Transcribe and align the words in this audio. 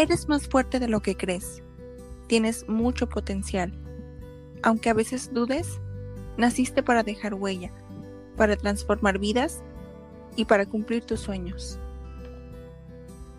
Eres 0.00 0.28
más 0.28 0.46
fuerte 0.46 0.78
de 0.78 0.86
lo 0.86 1.00
que 1.00 1.16
crees. 1.16 1.60
Tienes 2.28 2.68
mucho 2.68 3.08
potencial. 3.08 3.72
Aunque 4.62 4.90
a 4.90 4.94
veces 4.94 5.34
dudes, 5.34 5.80
naciste 6.36 6.84
para 6.84 7.02
dejar 7.02 7.34
huella, 7.34 7.72
para 8.36 8.54
transformar 8.54 9.18
vidas 9.18 9.60
y 10.36 10.44
para 10.44 10.66
cumplir 10.66 11.04
tus 11.04 11.18
sueños. 11.18 11.80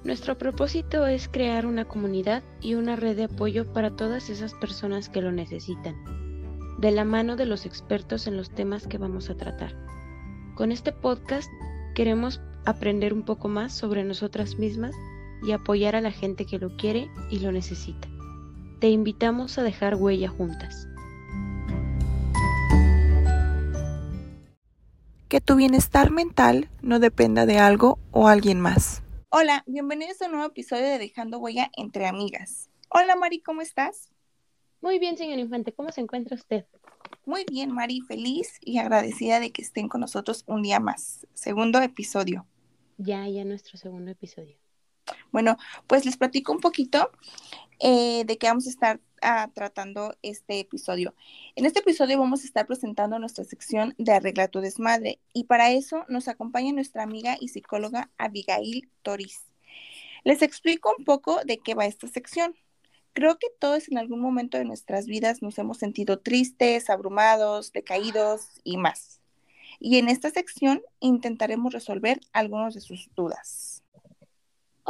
Nuestro 0.04 0.38
propósito 0.38 1.08
es 1.08 1.30
crear 1.30 1.66
una 1.66 1.86
comunidad 1.86 2.44
y 2.60 2.74
una 2.74 2.98
red 2.98 3.16
de 3.16 3.24
apoyo 3.24 3.72
para 3.72 3.96
todas 3.96 4.30
esas 4.30 4.54
personas 4.56 5.08
que 5.08 5.22
lo 5.22 5.32
necesitan, 5.32 5.96
de 6.78 6.92
la 6.92 7.06
mano 7.06 7.38
de 7.38 7.46
los 7.46 7.66
expertos 7.66 8.28
en 8.28 8.36
los 8.36 8.50
temas 8.50 8.86
que 8.86 8.98
vamos 8.98 9.30
a 9.30 9.38
tratar. 9.38 9.78
Con 10.56 10.74
este 10.74 10.92
podcast 10.92 11.50
queremos 11.96 12.42
aprender 12.66 13.14
un 13.14 13.24
poco 13.24 13.48
más 13.48 13.72
sobre 13.72 14.04
nosotras 14.04 14.60
mismas 14.60 14.94
y 15.44 15.52
apoyar 15.52 15.96
a 15.96 16.02
la 16.02 16.12
gente 16.12 16.46
que 16.46 16.60
lo 16.60 16.76
quiere 16.78 17.10
y 17.30 17.40
lo 17.40 17.52
necesita. 17.52 18.08
Te 18.80 18.90
invitamos 18.90 19.58
a 19.58 19.64
dejar 19.64 19.96
huella 19.96 20.30
juntas. 20.30 20.88
Que 25.28 25.42
tu 25.42 25.56
bienestar 25.56 26.12
mental 26.12 26.70
no 26.82 27.00
dependa 27.00 27.46
de 27.46 27.60
algo 27.60 28.00
o 28.12 28.28
alguien 28.28 28.60
más. 28.60 29.04
Hola, 29.30 29.64
bienvenidos 29.68 30.22
a 30.22 30.26
un 30.26 30.32
nuevo 30.32 30.48
episodio 30.48 30.84
de 30.84 30.98
Dejando 30.98 31.38
Huella 31.38 31.70
entre 31.78 32.08
Amigas. 32.08 32.70
Hola 32.90 33.16
Mari, 33.16 33.42
¿cómo 33.42 33.62
estás? 33.62 34.10
Muy 34.82 34.98
bien, 34.98 35.18
señor 35.18 35.38
Infante, 35.40 35.74
¿cómo 35.74 35.92
se 35.92 36.02
encuentra 36.02 36.36
usted? 36.36 36.66
Muy 37.26 37.46
bien, 37.52 37.72
Mari, 37.72 38.02
feliz 38.02 38.58
y 38.62 38.80
agradecida 38.80 39.40
de 39.40 39.52
que 39.52 39.62
estén 39.62 39.88
con 39.88 40.02
nosotros 40.02 40.44
un 40.48 40.64
día 40.64 40.80
más. 40.80 41.28
Segundo 41.34 41.80
episodio. 41.82 42.48
Ya, 42.98 43.28
ya 43.28 43.46
nuestro 43.46 43.78
segundo 43.78 44.10
episodio. 44.10 44.59
Bueno, 45.32 45.58
pues 45.88 46.06
les 46.06 46.18
platico 46.18 46.52
un 46.52 46.60
poquito 46.60 47.12
eh, 47.80 48.24
de 48.26 48.38
qué 48.38 48.48
vamos 48.48 48.68
a 48.68 48.70
estar 48.70 49.00
ah, 49.22 49.50
tratando 49.54 50.16
este 50.22 50.60
episodio. 50.60 51.16
En 51.56 51.66
este 51.66 51.80
episodio 51.80 52.20
vamos 52.20 52.42
a 52.42 52.46
estar 52.46 52.68
presentando 52.68 53.20
nuestra 53.20 53.46
sección 53.46 53.96
de 53.98 54.12
Arregla 54.12 54.50
tu 54.50 54.60
desmadre 54.60 55.20
y 55.34 55.46
para 55.46 55.72
eso 55.72 56.06
nos 56.10 56.28
acompaña 56.28 56.74
nuestra 56.74 57.04
amiga 57.04 57.38
y 57.40 57.48
psicóloga 57.48 58.10
Abigail 58.18 58.90
Toris. 59.02 59.46
Les 60.24 60.42
explico 60.42 60.94
un 60.98 61.06
poco 61.06 61.42
de 61.46 61.60
qué 61.60 61.74
va 61.74 61.86
esta 61.86 62.08
sección. 62.08 62.56
Creo 63.14 63.38
que 63.40 63.48
todos 63.60 63.88
en 63.90 63.98
algún 63.98 64.20
momento 64.20 64.58
de 64.58 64.66
nuestras 64.66 65.06
vidas 65.06 65.42
nos 65.42 65.58
hemos 65.58 65.78
sentido 65.78 66.20
tristes, 66.20 66.90
abrumados, 66.90 67.72
decaídos 67.72 68.62
y 68.64 68.78
más. 68.78 69.22
Y 69.80 69.98
en 69.98 70.10
esta 70.10 70.30
sección 70.30 70.82
intentaremos 71.00 71.74
resolver 71.74 72.20
algunas 72.34 72.74
de 72.74 72.82
sus 72.82 73.10
dudas. 73.16 73.84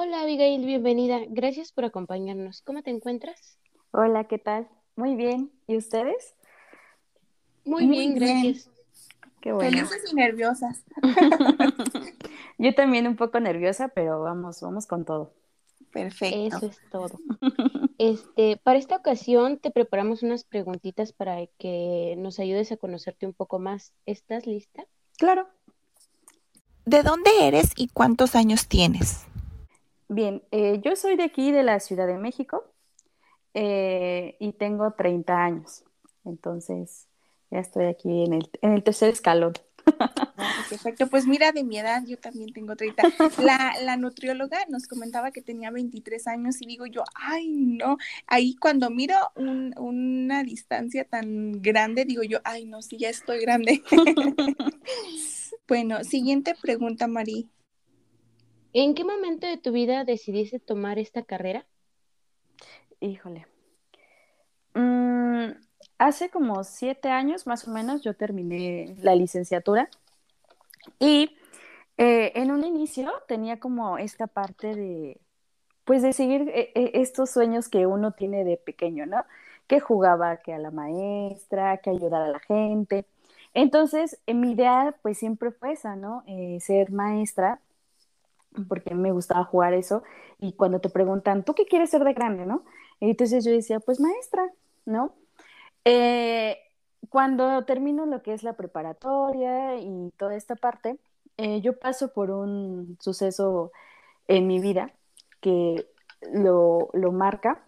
Hola 0.02 0.22
Abigail, 0.22 0.66
bienvenida. 0.66 1.19
Gracias 1.28 1.73
por 1.73 1.83
acompañarnos. 1.83 2.61
¿Cómo 2.61 2.81
te 2.81 2.89
encuentras? 2.89 3.58
Hola, 3.92 4.30
¿qué 4.30 4.38
tal? 4.38 4.69
Muy 4.95 5.16
bien. 5.16 5.52
¿Y 5.67 5.75
ustedes? 5.75 6.36
Muy, 7.66 7.86
bien, 7.86 8.16
gracias. 8.16 8.69
Qué 9.41 9.52
bueno. 9.52 9.72
Felices 9.72 10.09
y 10.09 10.16
nerviosas. 10.16 10.86
Yo 12.58 12.73
también 12.75 13.08
un 13.08 13.17
poco 13.17 13.41
nerviosa, 13.41 13.89
pero 13.89 14.22
vamos, 14.22 14.61
vamos 14.61 14.88
con 14.88 15.03
todo. 15.03 15.33
Perfecto. 15.91 16.56
Eso 16.56 16.66
es 16.67 16.80
todo. 16.89 17.19
Este, 17.97 18.56
para 18.56 18.80
esta 18.80 18.95
ocasión 18.95 19.58
te 19.58 19.69
preparamos 19.69 20.23
unas 20.23 20.45
preguntitas 20.45 21.11
para 21.11 21.45
que 21.58 22.16
nos 22.17 22.39
ayudes 22.39 22.72
a 22.72 22.78
conocerte 22.78 23.25
un 23.25 23.34
poco 23.34 23.59
más. 23.59 23.91
¿Estás 24.06 24.47
lista? 24.47 24.86
Claro. 25.17 25.50
¿De 26.86 27.03
dónde 27.03 27.31
eres 27.41 27.73
y 27.75 27.89
cuántos 27.89 28.36
años 28.36 28.69
tienes? 28.69 29.25
Bien, 30.10 30.42
eh, 30.50 30.82
yo 30.84 30.96
soy 30.96 31.16
de 31.16 31.24
aquí, 31.24 31.52
de 31.52 31.62
la 31.62 31.80
Ciudad 31.80 32.08
de 32.08 32.18
México, 32.18 32.66
eh, 33.54 34.36
y 34.40 34.53
tengo 34.53 34.92
30 34.94 35.44
años. 35.44 35.84
Entonces, 36.25 37.08
ya 37.52 37.59
estoy 37.59 37.86
aquí 37.86 38.24
en 38.24 38.34
el, 38.34 38.50
en 38.62 38.74
el 38.74 38.84
tercer 38.84 39.09
escalón. 39.09 39.53
Ah, 40.42 40.66
perfecto, 40.69 41.08
pues 41.08 41.28
mira, 41.28 41.52
de 41.52 41.66
mi 41.66 41.78
edad 41.78 42.02
yo 42.06 42.18
también 42.18 42.53
tengo 42.53 42.78
30. 42.78 43.03
La, 43.40 43.74
la 43.84 43.98
nutrióloga 43.98 44.59
nos 44.69 44.88
comentaba 44.88 45.31
que 45.31 45.42
tenía 45.42 45.69
23 45.69 46.28
años 46.28 46.62
y 46.62 46.66
digo 46.66 46.86
yo, 46.86 47.03
ay 47.14 47.50
no, 47.50 47.98
ahí 48.25 48.56
cuando 48.56 48.90
miro 48.90 49.16
una 49.36 50.44
distancia 50.44 51.03
tan 51.03 51.62
grande, 51.62 52.06
digo 52.06 52.24
yo, 52.24 52.40
ay 52.46 52.64
no, 52.64 52.81
sí, 52.81 52.98
ya 52.98 53.09
estoy 53.09 53.42
grande. 53.42 53.84
bueno, 55.68 56.06
siguiente 56.06 56.56
pregunta, 56.62 57.08
Marí. 57.08 57.50
¿En 58.74 58.94
qué 58.94 59.03
momento 59.03 59.47
de 59.47 59.57
tu 59.57 59.72
vida 59.72 60.03
decidiste 60.03 60.59
tomar 60.59 61.00
esta 61.00 61.24
carrera? 61.24 61.66
Híjole. 63.00 63.47
Mm, 64.75 65.52
hace 65.97 66.30
como 66.30 66.63
siete 66.63 67.09
años 67.09 67.47
más 67.47 67.68
o 67.68 67.72
menos 67.72 68.02
yo 68.03 68.16
terminé 68.16 68.96
la 69.02 69.16
licenciatura 69.16 69.90
y 71.00 71.35
eh, 71.97 72.31
en 72.35 72.52
un 72.52 72.63
inicio 72.63 73.12
tenía 73.28 73.59
como 73.59 73.97
esta 73.97 74.28
parte 74.28 74.75
de, 74.75 75.19
pues 75.84 76.03
de 76.03 76.13
seguir 76.13 76.50
eh, 76.53 76.72
eh, 76.75 76.91
estos 76.96 77.31
sueños 77.31 77.69
que 77.69 77.88
uno 77.88 78.12
tiene 78.12 78.44
de 78.44 78.57
pequeño, 78.57 79.07
¿no? 79.07 79.25
Que 79.68 79.80
jugaba 79.80 80.38
que 80.38 80.53
a 80.53 80.59
la 80.59 80.72
maestra, 80.72 81.78
que 81.78 81.90
ayudar 81.90 82.22
a 82.22 82.30
la 82.30 82.40
gente. 82.40 83.06
Entonces, 83.56 84.19
mi 84.28 84.51
idea 84.51 84.96
pues 85.01 85.18
siempre 85.18 85.51
fue 85.51 85.72
esa, 85.74 85.96
¿no? 85.96 86.24
ser 86.59 86.91
maestra 86.91 87.59
porque 88.68 88.96
me 88.96 89.12
gustaba 89.12 89.44
jugar 89.46 89.74
eso, 89.74 90.04
y 90.40 90.54
cuando 90.54 90.80
te 90.80 90.90
preguntan, 90.90 91.44
¿tú 91.44 91.54
qué 91.54 91.66
quieres 91.66 91.90
ser 91.90 92.04
de 92.04 92.14
grande, 92.14 92.46
no? 92.46 92.64
entonces 93.02 93.46
yo 93.46 93.52
decía, 93.52 93.80
pues 93.80 94.00
maestra, 94.00 94.52
¿no? 94.86 95.16
Eh, 95.86 96.58
cuando 97.10 97.64
termino 97.66 98.06
lo 98.06 98.22
que 98.22 98.34
es 98.34 98.44
la 98.44 98.58
preparatoria 98.58 99.78
y 99.78 100.12
toda 100.18 100.36
esta 100.36 100.56
parte, 100.56 101.00
eh, 101.38 101.62
yo 101.62 101.80
paso 101.80 102.12
por 102.14 102.32
un 102.32 102.98
suceso 103.00 103.72
en 104.28 104.48
mi 104.48 104.60
vida 104.60 104.94
que 105.40 105.88
lo, 106.34 106.90
lo 106.94 107.12
marca 107.12 107.64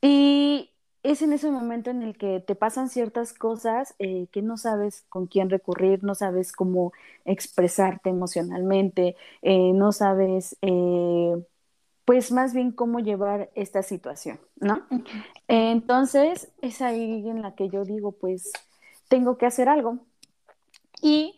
y 0.00 0.70
es 1.10 1.22
en 1.22 1.32
ese 1.32 1.50
momento 1.50 1.88
en 1.88 2.02
el 2.02 2.18
que 2.18 2.40
te 2.40 2.54
pasan 2.54 2.90
ciertas 2.90 3.32
cosas 3.32 3.94
eh, 3.98 4.26
que 4.30 4.42
no 4.42 4.58
sabes 4.58 5.06
con 5.08 5.26
quién 5.26 5.48
recurrir, 5.48 6.04
no 6.04 6.14
sabes 6.14 6.52
cómo 6.52 6.92
expresarte 7.24 8.10
emocionalmente, 8.10 9.16
eh, 9.40 9.72
no 9.72 9.92
sabes, 9.92 10.58
eh, 10.60 11.34
pues 12.04 12.30
más 12.30 12.52
bien 12.52 12.72
cómo 12.72 13.00
llevar 13.00 13.50
esta 13.54 13.82
situación, 13.82 14.38
¿no? 14.60 14.86
Entonces 15.48 16.52
es 16.60 16.82
ahí 16.82 17.26
en 17.26 17.40
la 17.40 17.54
que 17.54 17.70
yo 17.70 17.84
digo, 17.84 18.12
pues 18.12 18.52
tengo 19.08 19.38
que 19.38 19.46
hacer 19.46 19.70
algo. 19.70 20.00
Y 21.00 21.36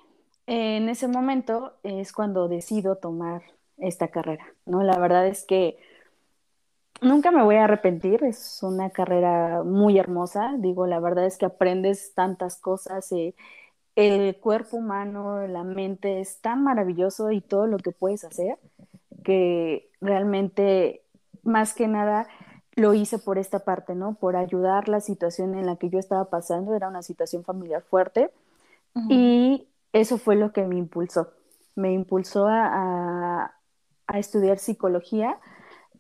en 0.49 0.89
ese 0.89 1.07
momento 1.07 1.75
es 1.85 2.13
cuando 2.13 2.49
decido 2.49 2.97
tomar 2.97 3.43
esta 3.79 4.09
carrera, 4.09 4.47
¿no? 4.67 4.83
La 4.83 4.99
verdad 4.99 5.29
es 5.29 5.45
que 5.45 5.79
Nunca 7.03 7.31
me 7.31 7.43
voy 7.43 7.57
a 7.57 7.65
arrepentir, 7.65 8.23
es 8.25 8.63
una 8.63 8.91
carrera 8.91 9.63
muy 9.65 9.99
hermosa, 9.99 10.55
digo, 10.59 10.87
la 10.87 11.01
verdad 11.01 11.25
es 11.27 11.39
que 11.39 11.47
aprendes 11.47 12.13
tantas 12.15 12.59
cosas, 12.59 13.11
eh, 13.13 13.35
el 13.97 14.37
cuerpo 14.39 14.77
humano, 14.79 15.47
la 15.47 15.65
mente 15.65 16.21
es 16.21 16.41
tan 16.43 16.63
maravilloso 16.63 17.31
y 17.33 17.41
todo 17.41 17.67
lo 17.67 17.79
que 17.79 17.93
puedes 17.93 18.25
hacer, 18.25 18.59
que 19.25 19.91
realmente, 20.01 21.03
más 21.43 21.75
que 21.75 21.89
nada, 21.89 22.29
lo 22.77 22.95
hice 22.95 23.19
por 23.19 23.39
esta 23.39 23.61
parte, 23.61 23.95
¿no? 23.95 24.15
Por 24.15 24.37
ayudar 24.37 24.89
la 24.89 25.01
situación 25.01 25.55
en 25.55 25.67
la 25.67 25.77
que 25.77 25.91
yo 25.91 25.99
estaba 25.99 26.27
pasando, 26.27 26.75
era 26.75 26.89
una 26.89 27.03
situación 27.03 27.45
familiar 27.45 27.83
fuerte, 27.83 28.31
y 29.09 29.69
eso 29.93 30.19
fue 30.19 30.37
lo 30.37 30.53
que 30.53 30.65
me 30.67 30.77
impulsó, 30.77 31.33
me 31.77 31.93
impulsó 31.93 32.47
a, 32.49 33.55
a 34.07 34.19
estudiar 34.19 34.59
psicología, 34.59 35.39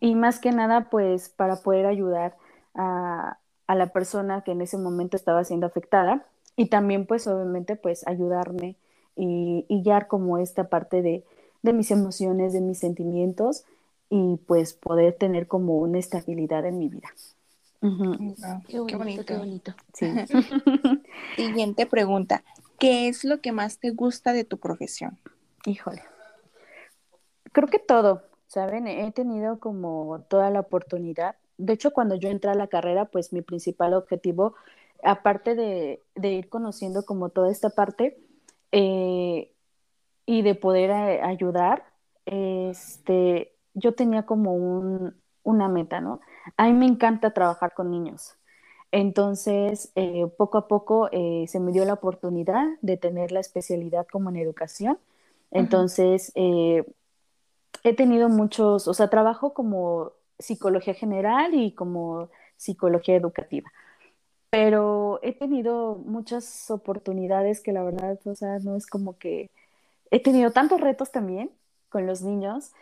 y 0.01 0.15
más 0.15 0.41
que 0.41 0.51
nada, 0.51 0.89
pues 0.91 1.29
para 1.29 1.57
poder 1.57 1.87
ayudar 1.87 2.37
a, 2.75 3.37
la 3.69 3.87
persona 3.93 4.43
que 4.43 4.51
en 4.51 4.63
ese 4.63 4.79
momento 4.79 5.17
estaba 5.17 5.45
siendo 5.45 5.67
afectada 5.67 6.27
y 6.57 6.67
también 6.67 7.07
pues 7.07 7.29
obviamente 7.29 7.77
pues 7.77 8.05
ayudarme 8.09 8.75
y, 9.15 9.65
y 9.69 9.83
guiar 9.83 10.09
como 10.09 10.39
esta 10.39 10.69
parte 10.69 11.03
de, 11.03 11.25
mis 11.63 11.93
emociones, 11.93 12.53
de 12.53 12.61
mis 12.61 12.79
sentimientos 12.79 13.65
y 14.09 14.39
pues 14.47 14.73
poder 14.73 15.15
tener 15.15 15.47
como 15.47 15.77
una 15.77 16.01
estabilidad 16.01 16.67
en 16.67 16.79
mi 16.79 16.89
vida. 16.89 17.11
qué, 18.67 18.97
bonito, 18.97 19.25
qué 19.25 19.37
bonito. 19.37 19.75
Siguiente 21.37 21.87
pregunta. 21.87 22.43
¿Qué 22.81 23.07
es 23.07 23.25
lo 23.25 23.41
que 23.41 23.53
más 23.53 23.79
te 23.79 23.91
gusta 23.91 24.33
de 24.33 24.45
tu 24.45 24.59
profesión? 24.59 25.19
Híjole. 25.65 26.03
Creo 27.53 27.69
que 27.69 27.79
todo. 27.79 28.23
¿Saben? 28.51 28.89
He 28.89 29.13
tenido 29.13 29.61
como 29.61 30.23
toda 30.29 30.51
la 30.51 30.61
oportunidad. 30.61 31.37
De 31.57 31.75
hecho, 31.75 31.93
cuando 31.93 32.17
yo 32.17 32.29
entré 32.29 32.51
a 32.51 32.55
la 32.55 32.67
carrera, 32.67 33.05
pues 33.07 33.33
mi 33.33 33.43
principal 33.43 33.95
objetivo, 33.95 34.55
aparte 35.05 35.55
de, 35.55 36.03
ir 36.17 36.49
conociendo 36.49 37.05
como 37.05 37.29
toda 37.31 37.51
esta 37.53 37.71
parte 37.71 38.19
eh, 38.73 39.53
y 40.27 40.43
de 40.43 40.55
poder 40.57 40.91
eh, 40.91 41.23
ayudar, 41.23 41.85
este, 42.27 43.55
yo 43.75 43.95
tenía 43.95 44.25
como 44.27 44.55
un, 44.55 45.15
una 45.45 45.69
meta, 45.69 46.01
¿no? 46.01 46.21
A 46.57 46.67
mí 46.67 46.73
me 46.73 46.87
encanta 46.87 47.33
trabajar 47.33 47.73
con 47.75 47.91
niños. 47.91 48.37
Entonces, 48.91 49.93
eh, 49.95 50.27
poco 50.37 50.59
a 50.59 50.67
poco 50.67 51.09
eh, 51.13 51.45
se 51.47 51.61
me 51.61 51.71
dio 51.73 51.85
la 51.85 51.95
oportunidad 51.95 52.67
de 52.83 52.97
tener 52.97 53.31
la 53.31 53.41
especialidad 53.41 54.07
como 54.11 54.31
en 54.31 54.37
educación. 54.39 54.99
Entonces, 55.53 56.33
eh, 56.35 56.85
he 57.85 57.95
tenido 57.95 58.29
muchos, 58.29 58.89
o 58.89 58.95
sea, 58.95 59.09
trabajo 59.09 59.55
como 59.55 60.13
psicología 60.39 60.95
general 60.95 61.55
y 61.55 61.73
como 61.73 62.31
psicología 62.57 63.17
educativa. 63.17 63.71
Pero 64.51 65.21
he 65.23 65.33
tenido 65.33 65.97
muchas 65.97 66.71
oportunidades 66.71 67.61
que 67.61 67.73
la 67.73 67.83
verdad, 67.85 68.19
o 68.25 68.35
sea, 68.35 68.59
no 68.59 68.77
es 68.77 68.87
como 68.87 69.19
que 69.19 69.51
he 70.11 70.21
tenido 70.21 70.51
tantos 70.51 70.81
retos 70.81 71.13
también 71.13 71.51
con 71.89 72.07
los 72.07 72.23
niños, 72.23 72.73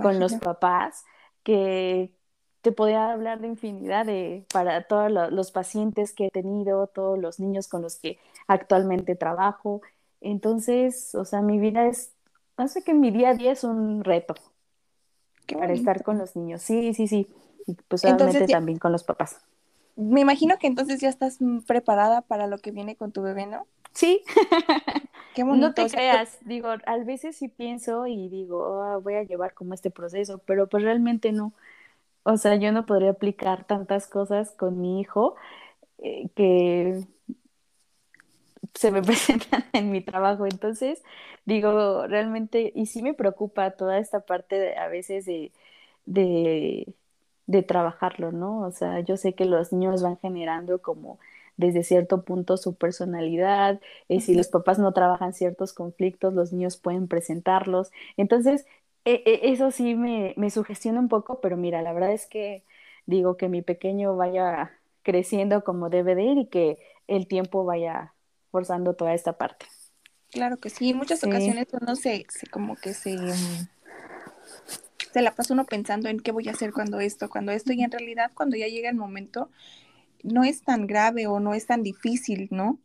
con 0.00 0.20
los 0.20 0.34
papás, 0.34 1.04
que, 1.42 2.12
te 2.66 2.72
podía 2.72 3.12
hablar 3.12 3.38
de 3.38 3.46
infinidad 3.46 4.06
de 4.06 4.44
para 4.52 4.88
todos 4.88 5.08
los 5.30 5.52
pacientes 5.52 6.12
que 6.12 6.26
he 6.26 6.30
tenido, 6.32 6.88
todos 6.88 7.16
los 7.16 7.38
niños 7.38 7.68
con 7.68 7.80
los 7.80 7.94
que 7.94 8.18
actualmente 8.48 9.14
trabajo. 9.14 9.82
Entonces, 10.20 11.14
o 11.14 11.24
sea, 11.24 11.42
mi 11.42 11.60
vida 11.60 11.86
es, 11.86 12.10
hace 12.56 12.82
que 12.82 12.94
mi 12.94 13.10
día 13.10 13.30
a 13.30 13.34
día 13.34 13.52
es 13.52 13.64
un 13.64 14.04
reto 14.04 14.34
para 15.54 15.72
estar 15.72 16.02
con 16.02 16.18
los 16.18 16.36
niños. 16.36 16.62
Sí, 16.62 16.94
sí, 16.94 17.06
sí. 17.06 17.28
Y 17.66 17.74
pues 17.88 18.04
obviamente 18.04 18.46
también 18.46 18.78
con 18.78 18.92
los 18.92 19.04
papás. 19.04 19.38
Me 19.96 20.20
imagino 20.20 20.58
que 20.58 20.66
entonces 20.66 21.00
ya 21.00 21.08
estás 21.08 21.38
preparada 21.66 22.22
para 22.22 22.46
lo 22.46 22.58
que 22.58 22.70
viene 22.70 22.96
con 22.96 23.12
tu 23.12 23.22
bebé, 23.22 23.46
¿no? 23.46 23.66
Sí. 23.92 24.22
Qué 25.34 25.42
bonito. 25.44 25.68
No 25.68 25.74
te 25.74 25.88
creas, 25.88 26.38
digo, 26.42 26.68
a 26.68 26.98
veces 26.98 27.36
sí 27.36 27.48
pienso 27.48 28.06
y 28.06 28.28
digo, 28.28 28.82
ah, 28.82 28.98
voy 28.98 29.14
a 29.14 29.22
llevar 29.22 29.54
como 29.54 29.74
este 29.74 29.90
proceso, 29.90 30.38
pero 30.46 30.68
pues 30.68 30.82
realmente 30.82 31.32
no. 31.32 31.52
O 32.24 32.36
sea, 32.36 32.56
yo 32.56 32.72
no 32.72 32.86
podría 32.86 33.10
aplicar 33.10 33.64
tantas 33.64 34.06
cosas 34.06 34.50
con 34.50 34.80
mi 34.80 35.00
hijo 35.00 35.36
eh, 35.98 36.28
que 36.34 37.06
se 38.76 38.92
me 38.92 39.02
presentan 39.04 39.64
en 39.72 39.90
mi 39.90 40.02
trabajo. 40.02 40.46
Entonces, 40.46 41.02
digo, 41.46 42.06
realmente, 42.08 42.72
y 42.74 42.86
sí 42.86 43.02
me 43.02 43.14
preocupa 43.14 43.72
toda 43.72 43.98
esta 43.98 44.20
parte 44.20 44.56
de, 44.58 44.76
a 44.76 44.88
veces 44.88 45.26
de, 45.26 45.52
de, 46.06 46.94
de 47.46 47.62
trabajarlo, 47.62 48.32
¿no? 48.32 48.60
O 48.66 48.70
sea, 48.72 49.00
yo 49.00 49.16
sé 49.16 49.34
que 49.34 49.44
los 49.46 49.72
niños 49.72 50.02
van 50.02 50.18
generando 50.18 50.80
como 50.82 51.18
desde 51.56 51.84
cierto 51.84 52.22
punto 52.24 52.56
su 52.58 52.74
personalidad, 52.76 53.80
y 54.08 54.18
eh, 54.18 54.20
si 54.20 54.34
los 54.34 54.48
papás 54.48 54.78
no 54.78 54.92
trabajan 54.92 55.32
ciertos 55.34 55.72
conflictos, 55.72 56.34
los 56.34 56.52
niños 56.52 56.76
pueden 56.76 57.08
presentarlos. 57.08 57.90
Entonces, 58.18 58.66
e, 59.04 59.22
e, 59.26 59.52
eso 59.52 59.70
sí 59.70 59.94
me, 59.94 60.34
me 60.36 60.50
sugestiona 60.50 61.00
un 61.00 61.08
poco, 61.08 61.40
pero 61.40 61.56
mira, 61.56 61.82
la 61.82 61.92
verdad 61.94 62.12
es 62.12 62.26
que 62.26 62.64
digo 63.06 63.36
que 63.38 63.48
mi 63.48 63.62
pequeño 63.62 64.16
vaya 64.16 64.72
creciendo 65.02 65.64
como 65.64 65.88
debe 65.90 66.14
de 66.14 66.24
ir 66.24 66.38
y 66.38 66.46
que 66.48 66.78
el 67.08 67.26
tiempo 67.28 67.64
vaya 67.64 68.12
forzando 68.56 68.94
toda 68.94 69.12
esta 69.12 69.34
parte. 69.34 69.66
Claro 70.30 70.56
que 70.56 70.70
sí, 70.70 70.88
en 70.88 70.96
muchas 70.96 71.22
ocasiones 71.22 71.66
uno 71.78 71.94
se, 71.94 72.24
se 72.30 72.46
como 72.46 72.74
que 72.74 72.94
se, 72.94 73.18
se 75.12 75.20
la 75.20 75.34
pasa 75.34 75.52
uno 75.52 75.66
pensando 75.66 76.08
en 76.08 76.20
qué 76.20 76.32
voy 76.32 76.48
a 76.48 76.52
hacer 76.52 76.72
cuando 76.72 77.00
esto, 77.00 77.28
cuando 77.28 77.52
esto, 77.52 77.74
y 77.74 77.82
en 77.82 77.90
realidad 77.90 78.30
cuando 78.32 78.56
ya 78.56 78.66
llega 78.66 78.88
el 78.88 78.96
momento, 78.96 79.50
no 80.22 80.42
es 80.42 80.62
tan 80.62 80.86
grave 80.86 81.26
o 81.26 81.38
no 81.38 81.52
es 81.52 81.66
tan 81.66 81.82
difícil, 81.82 82.48
¿no? 82.50 82.78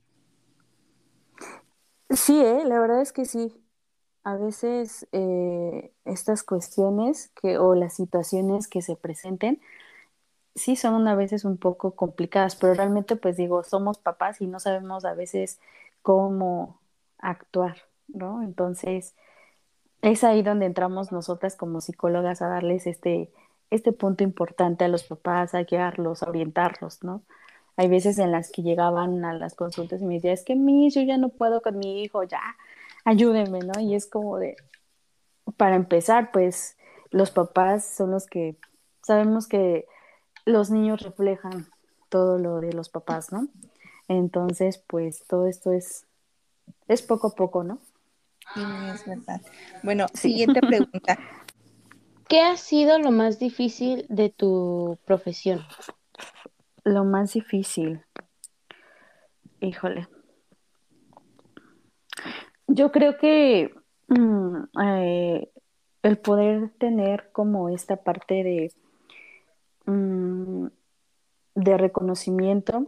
Sí, 2.09 2.37
¿eh? 2.37 2.63
la 2.65 2.77
verdad 2.77 3.01
es 3.01 3.13
que 3.13 3.23
sí 3.23 3.57
a 4.25 4.35
veces 4.35 5.07
eh, 5.13 5.93
estas 6.03 6.43
cuestiones 6.43 7.31
que, 7.41 7.57
o 7.57 7.75
las 7.75 7.95
situaciones 7.95 8.67
que 8.67 8.81
se 8.81 8.97
presenten, 8.97 9.61
sí 10.55 10.75
son 10.75 11.07
a 11.07 11.15
veces 11.15 11.45
un 11.45 11.57
poco 11.57 11.95
complicadas, 11.95 12.55
pero 12.55 12.73
realmente 12.73 13.15
pues 13.15 13.37
digo, 13.37 13.63
somos 13.63 13.97
papás 13.99 14.41
y 14.41 14.47
no 14.47 14.59
sabemos 14.59 15.05
a 15.05 15.13
veces 15.13 15.59
cómo 16.01 16.79
actuar, 17.19 17.77
¿no? 18.07 18.43
Entonces, 18.43 19.15
es 20.01 20.23
ahí 20.23 20.41
donde 20.43 20.65
entramos 20.65 21.11
nosotras 21.11 21.55
como 21.55 21.81
psicólogas 21.81 22.41
a 22.41 22.47
darles 22.49 22.87
este, 22.87 23.31
este 23.69 23.91
punto 23.93 24.23
importante 24.23 24.85
a 24.85 24.87
los 24.87 25.03
papás, 25.03 25.53
a 25.55 25.63
guiarlos, 25.63 26.23
a 26.23 26.29
orientarlos, 26.29 27.03
¿no? 27.03 27.23
Hay 27.77 27.87
veces 27.89 28.19
en 28.19 28.31
las 28.31 28.51
que 28.51 28.63
llegaban 28.63 29.23
a 29.25 29.33
las 29.33 29.55
consultas 29.55 30.01
y 30.01 30.05
me 30.05 30.15
decían, 30.15 30.33
es 30.33 30.43
que 30.43 30.55
mi, 30.55 30.89
yo 30.91 31.01
ya 31.01 31.17
no 31.17 31.29
puedo 31.29 31.61
con 31.61 31.79
mi 31.79 32.03
hijo, 32.03 32.23
ya, 32.23 32.41
ayúdenme, 33.05 33.59
¿no? 33.59 33.79
Y 33.79 33.95
es 33.95 34.07
como 34.07 34.37
de, 34.39 34.55
para 35.57 35.75
empezar, 35.75 36.31
pues 36.31 36.77
los 37.11 37.31
papás 37.31 37.85
son 37.85 38.11
los 38.11 38.27
que 38.27 38.57
sabemos 39.03 39.47
que 39.47 39.87
los 40.45 40.69
niños 40.69 41.01
reflejan 41.01 41.67
todo 42.09 42.37
lo 42.37 42.59
de 42.61 42.73
los 42.73 42.89
papás, 42.89 43.31
¿no? 43.31 43.47
Entonces, 44.07 44.83
pues 44.87 45.23
todo 45.27 45.47
esto 45.47 45.71
es, 45.71 46.05
es 46.87 47.01
poco 47.01 47.27
a 47.27 47.35
poco, 47.35 47.63
¿no? 47.63 47.79
Sí, 48.53 48.61
es 48.93 49.05
verdad. 49.05 49.41
Bueno, 49.83 50.07
siguiente 50.13 50.59
pregunta. 50.61 51.17
¿Qué 52.27 52.41
ha 52.41 52.57
sido 52.57 52.99
lo 52.99 53.11
más 53.11 53.39
difícil 53.39 54.05
de 54.09 54.29
tu 54.29 54.97
profesión? 55.05 55.61
Lo 56.83 57.03
más 57.03 57.33
difícil. 57.33 58.01
Híjole. 59.59 60.07
Yo 62.67 62.91
creo 62.91 63.17
que 63.17 63.73
mm, 64.07 64.63
eh, 64.81 65.51
el 66.03 66.17
poder 66.17 66.69
tener 66.79 67.31
como 67.31 67.69
esta 67.69 67.97
parte 67.97 68.43
de, 68.43 68.71
mm, 69.85 70.67
de 71.55 71.77
reconocimiento 71.77 72.87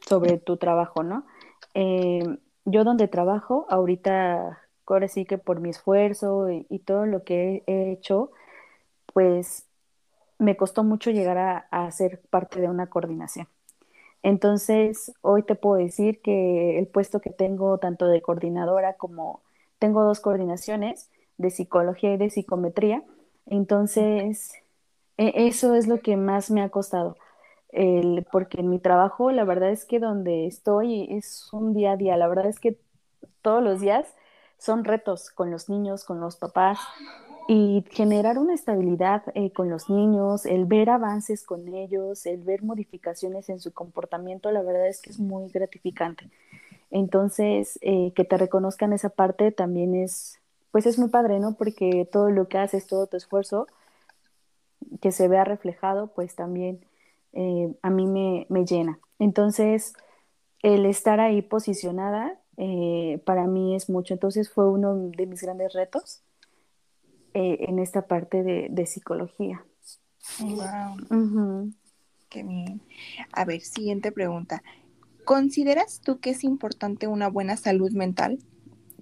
sobre 0.00 0.38
tu 0.38 0.56
trabajo, 0.56 1.02
¿no? 1.02 1.26
Eh, 1.74 2.38
yo 2.64 2.84
donde 2.84 3.08
trabajo, 3.08 3.66
ahorita, 3.70 4.60
ahora 4.86 5.08
sí 5.08 5.24
que 5.24 5.38
por 5.38 5.60
mi 5.60 5.70
esfuerzo 5.70 6.50
y, 6.50 6.78
todo 6.80 7.06
lo 7.06 7.24
que 7.24 7.62
he, 7.66 7.92
hecho, 7.92 8.30
pues 9.12 9.66
me 10.38 10.56
costó 10.56 10.84
mucho 10.84 11.10
llegar 11.10 11.38
a, 11.38 11.58
a 11.70 11.90
ser 11.90 12.20
parte 12.30 12.60
de 12.60 12.68
una 12.68 12.88
coordinación. 12.88 13.48
Entonces, 14.22 15.12
hoy 15.22 15.42
te 15.42 15.54
puedo 15.54 15.76
decir 15.76 16.20
que 16.22 16.78
el 16.78 16.86
puesto 16.88 17.20
que 17.20 17.30
tengo, 17.30 17.78
tanto 17.78 18.06
de 18.08 18.22
coordinadora 18.22 18.94
como 18.94 19.42
tengo 19.78 20.04
dos 20.04 20.20
coordinaciones 20.20 21.10
de 21.38 21.50
psicología 21.50 22.14
y 22.14 22.16
de 22.16 22.30
psicometría, 22.30 23.04
entonces 23.46 24.52
eso 25.18 25.74
es 25.74 25.86
lo 25.86 26.00
que 26.00 26.16
más 26.16 26.50
me 26.50 26.62
ha 26.62 26.70
costado, 26.70 27.16
porque 28.32 28.60
en 28.60 28.70
mi 28.70 28.78
trabajo 28.78 29.30
la 29.30 29.44
verdad 29.44 29.70
es 29.70 29.84
que 29.84 29.98
donde 29.98 30.46
estoy 30.46 31.08
es 31.10 31.52
un 31.52 31.74
día 31.74 31.92
a 31.92 31.96
día, 31.96 32.16
la 32.16 32.28
verdad 32.28 32.46
es 32.46 32.60
que 32.60 32.78
todos 33.42 33.62
los 33.62 33.80
días 33.80 34.06
son 34.58 34.84
retos 34.84 35.30
con 35.30 35.50
los 35.50 35.68
niños, 35.68 36.04
con 36.04 36.20
los 36.20 36.36
papás, 36.36 36.78
y 37.50 37.82
generar 37.90 38.38
una 38.38 38.52
estabilidad 38.52 39.22
eh, 39.34 39.50
con 39.52 39.70
los 39.70 39.88
niños, 39.88 40.44
el 40.44 40.66
ver 40.66 40.90
avances 40.90 41.46
con 41.46 41.66
ellos, 41.74 42.26
el 42.26 42.42
ver 42.42 42.62
modificaciones 42.62 43.48
en 43.48 43.58
su 43.58 43.72
comportamiento, 43.72 44.50
la 44.52 44.60
verdad 44.60 44.86
es 44.86 45.00
que 45.00 45.08
es 45.08 45.18
muy 45.18 45.48
gratificante. 45.48 46.28
Entonces, 46.90 47.78
eh, 47.80 48.12
que 48.14 48.24
te 48.24 48.36
reconozcan 48.36 48.92
esa 48.92 49.08
parte 49.08 49.50
también 49.50 49.94
es, 49.94 50.40
pues 50.72 50.84
es 50.84 50.98
muy 50.98 51.08
padre, 51.08 51.40
¿no? 51.40 51.54
Porque 51.54 52.06
todo 52.12 52.28
lo 52.30 52.48
que 52.48 52.58
haces, 52.58 52.86
todo 52.86 53.06
tu 53.06 53.16
esfuerzo, 53.16 53.66
que 55.00 55.12
se 55.12 55.28
vea 55.28 55.44
reflejado, 55.44 56.08
pues 56.14 56.34
también 56.34 56.80
eh, 57.32 57.74
a 57.82 57.90
mí 57.90 58.06
me, 58.06 58.46
me, 58.48 58.64
llena. 58.64 58.98
Entonces, 59.18 59.94
el 60.62 60.86
estar 60.86 61.20
ahí 61.20 61.42
posicionada 61.42 62.40
para 63.24 63.46
mí 63.46 63.76
es 63.76 63.88
mucho. 63.88 64.14
Entonces, 64.14 64.50
fue 64.50 64.68
uno 64.68 64.94
de 64.94 65.26
mis 65.26 65.42
grandes 65.42 65.72
retos 65.74 66.22
eh, 67.34 67.66
en 67.68 67.78
esta 67.78 68.02
parte 68.02 68.42
de, 68.42 68.86
psicología. 68.86 69.64
Wow. 70.40 71.72
Qué 72.28 72.42
bien. 72.42 72.80
A 73.32 73.44
ver, 73.44 73.60
siguiente 73.60 74.10
pregunta. 74.10 74.62
¿Consideras 75.24 76.00
tú 76.00 76.20
que 76.20 76.30
es 76.30 76.42
importante 76.42 77.06
una 77.06 77.28
buena 77.28 77.56
salud 77.56 77.92
mental? 77.92 78.38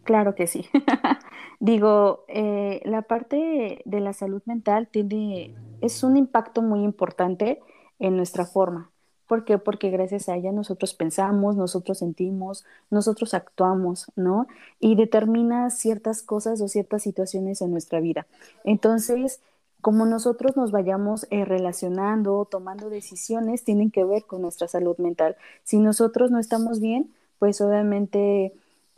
Claro 0.03 0.35
que 0.35 0.49
sí. 0.49 0.67
Digo, 1.61 2.25
eh, 2.29 2.83
la 2.85 3.03
parte 3.03 3.81
de 3.85 4.01
la 4.01 4.13
salud 4.13 4.43
mental 4.45 4.89
tiene, 4.89 5.55
es 5.81 6.03
un 6.03 6.17
impacto 6.17 6.63
muy 6.63 6.83
importante 6.83 7.61
en 7.99 8.17
nuestra 8.17 8.47
forma. 8.47 8.91
¿Por 9.27 9.45
qué? 9.45 9.59
Porque 9.59 9.91
gracias 9.91 10.29
a 10.29 10.37
ella 10.37 10.53
nosotros 10.53 10.95
pensamos, 10.95 11.57
nosotros 11.57 11.99
sentimos, 11.99 12.65
nosotros 12.91 13.35
actuamos, 13.35 14.07
¿no? 14.15 14.47
Y 14.79 14.95
determina 14.95 15.71
ciertas 15.71 16.23
cosas 16.23 16.61
o 16.61 16.69
ciertas 16.69 17.03
situaciones 17.03 17.61
en 17.61 17.73
nuestra 17.73 17.99
vida. 18.01 18.27
Entonces, 18.63 19.41
como 19.81 20.07
nosotros 20.07 20.57
nos 20.57 20.71
vayamos 20.71 21.27
eh, 21.31 21.45
relacionando, 21.45 22.45
tomando 22.45 22.89
decisiones, 22.89 23.65
tienen 23.65 23.91
que 23.91 24.05
ver 24.05 24.25
con 24.25 24.43
nuestra 24.43 24.69
salud 24.69 24.97
mental. 24.99 25.37
Si 25.65 25.79
nosotros 25.79 26.31
no 26.31 26.39
estamos 26.39 26.81
bien, 26.81 27.13
pues 27.39 27.61
obviamente 27.61 28.53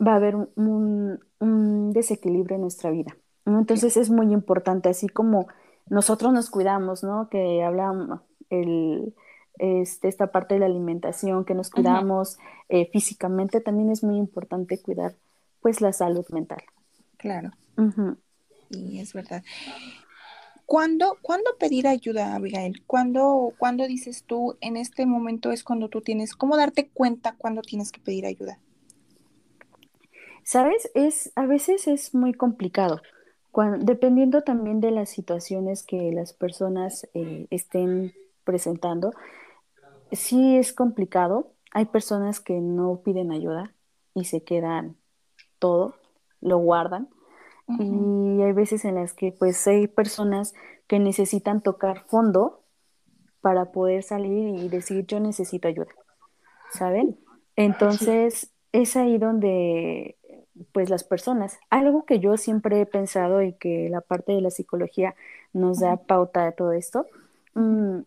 va 0.05 0.13
a 0.13 0.15
haber 0.15 0.35
un, 0.35 1.19
desequilibrio 1.93 2.55
en 2.55 2.61
nuestra 2.61 2.91
vida. 2.91 3.15
Entonces 3.45 3.97
es 3.97 4.09
muy 4.09 4.31
importante, 4.31 4.89
así 4.89 5.07
como 5.07 5.47
nosotros 5.89 6.33
nos 6.33 6.49
cuidamos, 6.49 7.03
¿no? 7.03 7.29
Que 7.29 7.63
hablamos 7.63 8.21
el, 8.49 9.13
este, 9.57 10.07
esta 10.07 10.31
parte 10.31 10.55
de 10.55 10.61
la 10.61 10.65
alimentación, 10.67 11.45
que 11.45 11.53
nos 11.53 11.69
cuidamos 11.69 12.37
eh, 12.69 12.89
físicamente, 12.91 13.61
también 13.61 13.91
es 13.91 14.03
muy 14.03 14.17
importante 14.17 14.81
cuidar 14.81 15.15
pues 15.61 15.81
la 15.81 15.91
salud 15.91 16.25
mental. 16.29 16.63
Claro. 17.17 17.51
Y 18.69 18.99
es 18.99 19.13
verdad. 19.13 19.43
¿Cuándo, 20.65 21.17
¿Cuándo, 21.21 21.57
pedir 21.57 21.87
ayuda, 21.87 22.35
Abigail? 22.35 22.83
¿Cuándo, 22.85 23.53
¿Cuándo 23.57 23.87
dices 23.87 24.23
tú, 24.23 24.55
en 24.61 24.77
este 24.77 25.05
momento 25.05 25.51
es 25.51 25.63
cuando 25.63 25.89
tú 25.89 26.01
tienes, 26.01 26.35
cómo 26.35 26.55
darte 26.55 26.89
cuenta 26.89 27.35
cuando 27.37 27.61
tienes 27.61 27.91
que 27.91 27.99
pedir 27.99 28.25
ayuda? 28.25 28.59
Sabes, 30.43 30.89
es, 30.93 31.31
a 31.35 31.45
veces 31.47 31.87
es 31.87 32.13
muy 32.13 32.33
complicado, 32.33 33.01
dependiendo 33.79 34.43
también 34.43 34.79
de 34.79 34.91
las 34.91 35.09
situaciones 35.09 35.83
que 35.83 36.11
las 36.11 36.33
personas 36.33 37.07
eh, 37.13 37.47
estén 37.49 38.13
presentando. 38.43 39.11
Sí 40.11 40.57
es 40.57 40.73
complicado, 40.73 41.53
hay 41.71 41.85
personas 41.85 42.39
que 42.39 42.59
no 42.59 43.01
piden 43.03 43.31
ayuda 43.31 43.73
y 44.15 44.25
se 44.25 44.43
quedan 44.43 44.95
todo, 45.59 45.95
lo 46.41 46.57
guardan 46.57 47.09
y 47.77 48.41
hay 48.41 48.51
veces 48.53 48.83
en 48.83 48.95
las 48.95 49.13
que 49.13 49.31
pues 49.31 49.67
hay 49.67 49.87
personas 49.87 50.55
que 50.87 50.97
necesitan 50.97 51.61
tocar 51.61 52.05
fondo 52.07 52.63
para 53.41 53.71
poder 53.71 54.01
salir 54.01 54.55
y 54.57 54.69
decir 54.69 55.05
yo 55.05 55.19
necesito 55.19 55.67
ayuda, 55.67 55.93
¿saben? 56.71 57.19
Entonces 57.55 58.51
es 58.71 58.95
ahí 58.95 59.19
donde 59.19 60.17
pues 60.71 60.89
las 60.89 61.03
personas, 61.03 61.59
algo 61.69 62.05
que 62.05 62.19
yo 62.19 62.37
siempre 62.37 62.81
he 62.81 62.85
pensado 62.85 63.41
y 63.41 63.53
que 63.53 63.89
la 63.89 64.01
parte 64.01 64.31
de 64.33 64.41
la 64.41 64.51
psicología 64.51 65.15
nos 65.53 65.79
da 65.79 65.97
pauta 65.97 66.45
de 66.45 66.51
todo 66.51 66.71
esto, 66.73 67.05
mm, 67.55 67.99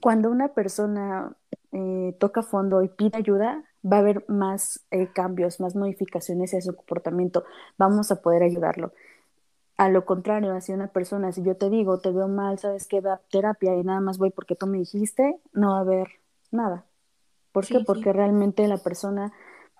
cuando 0.00 0.30
una 0.30 0.48
persona 0.48 1.32
eh, 1.72 2.16
toca 2.18 2.42
fondo 2.42 2.82
y 2.82 2.88
pide 2.88 3.18
ayuda, 3.18 3.64
va 3.84 3.98
a 3.98 4.00
haber 4.00 4.24
más 4.28 4.80
eh, 4.90 5.08
cambios, 5.12 5.60
más 5.60 5.76
modificaciones 5.76 6.54
en 6.54 6.62
su 6.62 6.74
comportamiento, 6.74 7.44
vamos 7.78 8.10
a 8.10 8.22
poder 8.22 8.42
ayudarlo. 8.42 8.92
A 9.76 9.90
lo 9.90 10.06
contrario, 10.06 10.58
si 10.60 10.72
una 10.72 10.88
persona, 10.88 11.32
si 11.32 11.42
yo 11.42 11.56
te 11.56 11.68
digo, 11.68 11.98
te 11.98 12.10
veo 12.10 12.28
mal, 12.28 12.58
sabes 12.58 12.86
que 12.86 13.00
va 13.00 13.14
a 13.14 13.20
terapia 13.30 13.76
y 13.76 13.84
nada 13.84 14.00
más 14.00 14.16
voy 14.16 14.30
porque 14.30 14.56
tú 14.56 14.66
me 14.66 14.78
dijiste, 14.78 15.38
no 15.52 15.72
va 15.72 15.78
a 15.78 15.80
haber 15.80 16.08
nada. 16.50 16.84
¿Por 17.52 17.66
qué? 17.66 17.80
Porque 17.80 18.12
realmente 18.12 18.66
la 18.68 18.78
persona, 18.78 19.32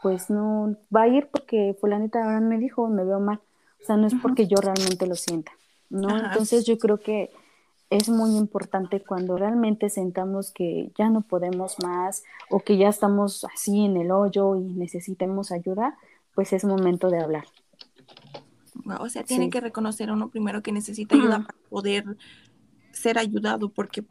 pues 0.02 0.30
no 0.30 0.76
va 0.94 1.02
a 1.02 1.08
ir 1.08 1.28
porque 1.30 1.76
fulanita 1.80 2.22
ahora 2.24 2.40
me 2.40 2.58
dijo, 2.58 2.88
me 2.88 3.04
veo 3.04 3.20
mal. 3.20 3.40
O 3.82 3.84
sea, 3.86 3.96
no 3.96 4.06
es 4.06 4.14
porque 4.20 4.46
yo 4.46 4.56
realmente 4.56 5.06
lo 5.06 5.14
sienta, 5.14 5.52
¿no? 5.90 6.16
Entonces 6.16 6.64
yo 6.66 6.78
creo 6.78 6.98
que 6.98 7.30
es 7.90 8.08
muy 8.08 8.36
importante 8.36 9.00
cuando 9.00 9.36
realmente 9.36 9.90
sentamos 9.90 10.50
que 10.50 10.90
ya 10.98 11.08
no 11.08 11.20
podemos 11.20 11.76
más 11.82 12.24
o 12.50 12.60
que 12.60 12.76
ya 12.76 12.88
estamos 12.88 13.44
así 13.44 13.84
en 13.84 13.96
el 13.96 14.10
hoyo 14.10 14.56
y 14.56 14.60
necesitemos 14.60 15.52
ayuda, 15.52 15.96
pues 16.34 16.52
es 16.52 16.64
momento 16.64 17.10
de 17.10 17.20
hablar. 17.20 17.44
O 19.00 19.08
sea, 19.08 19.24
tiene 19.24 19.50
que 19.50 19.60
reconocer 19.60 20.10
uno 20.10 20.30
primero 20.30 20.62
que 20.62 20.72
necesita 20.72 21.14
ayuda 21.14 21.40
para 21.46 21.58
poder 21.68 22.04
ser 22.92 23.18
ayudado, 23.18 23.68
porque 23.68 24.04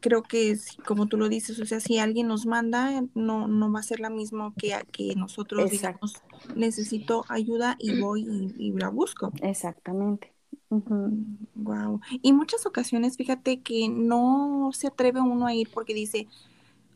creo 0.00 0.22
que 0.22 0.56
como 0.86 1.06
tú 1.06 1.16
lo 1.16 1.28
dices, 1.28 1.58
o 1.60 1.66
sea, 1.66 1.80
si 1.80 1.98
alguien 1.98 2.28
nos 2.28 2.46
manda, 2.46 3.02
no, 3.14 3.48
no 3.48 3.72
va 3.72 3.80
a 3.80 3.84
ser 3.84 4.00
la 4.00 4.10
misma 4.10 4.52
que, 4.56 4.74
que 4.92 5.14
nosotros 5.16 5.70
digamos, 5.70 6.22
necesito 6.54 7.24
ayuda 7.28 7.76
y 7.78 8.00
voy 8.00 8.54
y 8.56 8.72
la 8.72 8.88
busco. 8.88 9.32
Exactamente. 9.42 10.32
Wow. 10.70 12.00
Y 12.22 12.32
muchas 12.32 12.64
ocasiones, 12.64 13.16
fíjate 13.16 13.60
que 13.60 13.88
no 13.88 14.70
se 14.72 14.86
atreve 14.86 15.20
uno 15.20 15.46
a 15.46 15.54
ir 15.54 15.68
porque 15.72 15.94
dice, 15.94 16.28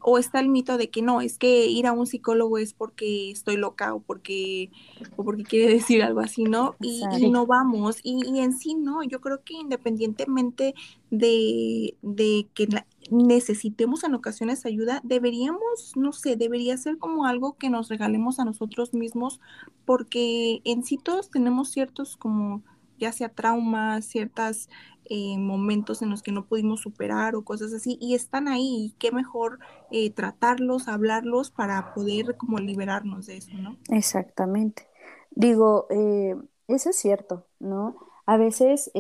o 0.07 0.19
está 0.19 0.39
el 0.39 0.51
mito 0.51 0.77
de 0.77 0.91
que 0.91 1.01
no, 1.01 1.23
es 1.23 1.39
que 1.39 1.67
ir 1.67 1.87
a 1.87 1.93
un 1.93 2.07
psicólogo 2.07 2.59
es 2.59 2.75
porque 2.75 3.31
estoy 3.31 3.57
loca 3.57 3.95
o 3.95 4.01
porque, 4.01 4.71
o 5.17 5.25
porque 5.25 5.45
quiere 5.45 5.73
decir 5.75 6.03
algo 6.03 6.21
así, 6.21 6.45
¿no? 6.45 6.77
Y, 6.79 7.03
no 7.31 7.47
vamos. 7.47 8.01
Y, 8.03 8.39
en 8.39 8.53
sí, 8.53 8.75
no, 8.75 9.03
yo 9.03 9.23
creo 9.23 9.43
que 9.43 9.55
independientemente 9.55 10.75
de, 11.11 11.97
de 12.03 12.47
que 12.53 12.69
necesitemos 13.11 14.05
en 14.05 14.15
ocasiones 14.15 14.67
ayuda, 14.67 15.01
deberíamos, 15.05 15.97
no 15.97 16.13
sé, 16.13 16.37
debería 16.37 16.77
ser 16.77 16.99
como 16.99 17.25
algo 17.25 17.57
que 17.57 17.71
nos 17.71 17.89
regalemos 17.89 18.39
a 18.39 18.45
nosotros 18.45 18.93
mismos, 18.93 19.41
porque 19.87 20.61
en 20.65 20.85
sí 20.85 20.99
todos 20.99 21.31
tenemos 21.31 21.71
ciertos 21.71 22.19
como 22.19 22.63
ya 22.99 23.11
sea 23.13 23.31
traumas, 23.31 24.05
ciertos 24.05 24.69
eh, 25.07 25.39
momentos 25.39 26.03
en 26.03 26.11
los 26.11 26.23
que 26.23 26.33
no 26.33 26.47
pudimos 26.47 26.81
superar 26.81 27.35
o 27.35 27.45
cosas 27.45 27.73
así, 27.73 27.99
y 28.01 28.15
están 28.15 28.49
ahí, 28.49 28.87
y 28.87 28.95
qué 28.99 29.13
mejor 29.13 29.59
eh, 29.91 30.11
tratarlos, 30.11 30.89
hablarlos 30.89 31.51
para 31.51 31.95
poder 31.95 32.37
como 32.37 32.59
liberarnos 32.59 33.27
de 33.27 33.39
eso, 33.39 33.53
¿no? 33.57 33.77
Exactamente. 33.91 34.89
Digo, 35.31 35.87
eh, 35.91 36.37
eso 36.69 36.91
es 36.91 36.97
cierto, 36.97 37.47
¿no? 37.59 37.97
A 38.27 38.37
veces, 38.37 38.91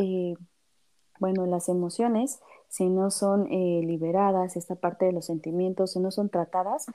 bueno, 1.18 1.46
las 1.46 1.68
emociones, 1.68 2.40
si 2.68 2.90
no 2.90 3.10
son 3.10 3.48
liberadas, 3.48 4.56
esta 4.56 4.74
parte 4.74 5.06
de 5.06 5.12
los 5.12 5.24
sentimientos, 5.24 5.92
si 5.92 6.00
no 6.00 6.10
son 6.10 6.28
tratadas, 6.28 6.86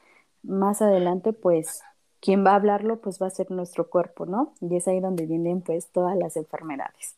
más 0.43 0.83
adelante, 0.83 1.33
pues 1.33 1.81
quien 2.19 2.45
va 2.45 2.51
a 2.51 2.55
hablarlo 2.55 2.99
pues 2.99 3.21
va 3.21 3.27
a 3.27 3.31
ser 3.31 3.49
nuestro 3.51 3.89
cuerpo, 3.89 4.25
¿no? 4.25 4.53
Y 4.61 4.75
es 4.75 4.87
ahí 4.87 4.99
donde 4.99 5.25
vienen 5.25 5.61
pues 5.61 5.87
todas 5.87 6.17
las 6.17 6.35
enfermedades. 6.35 7.15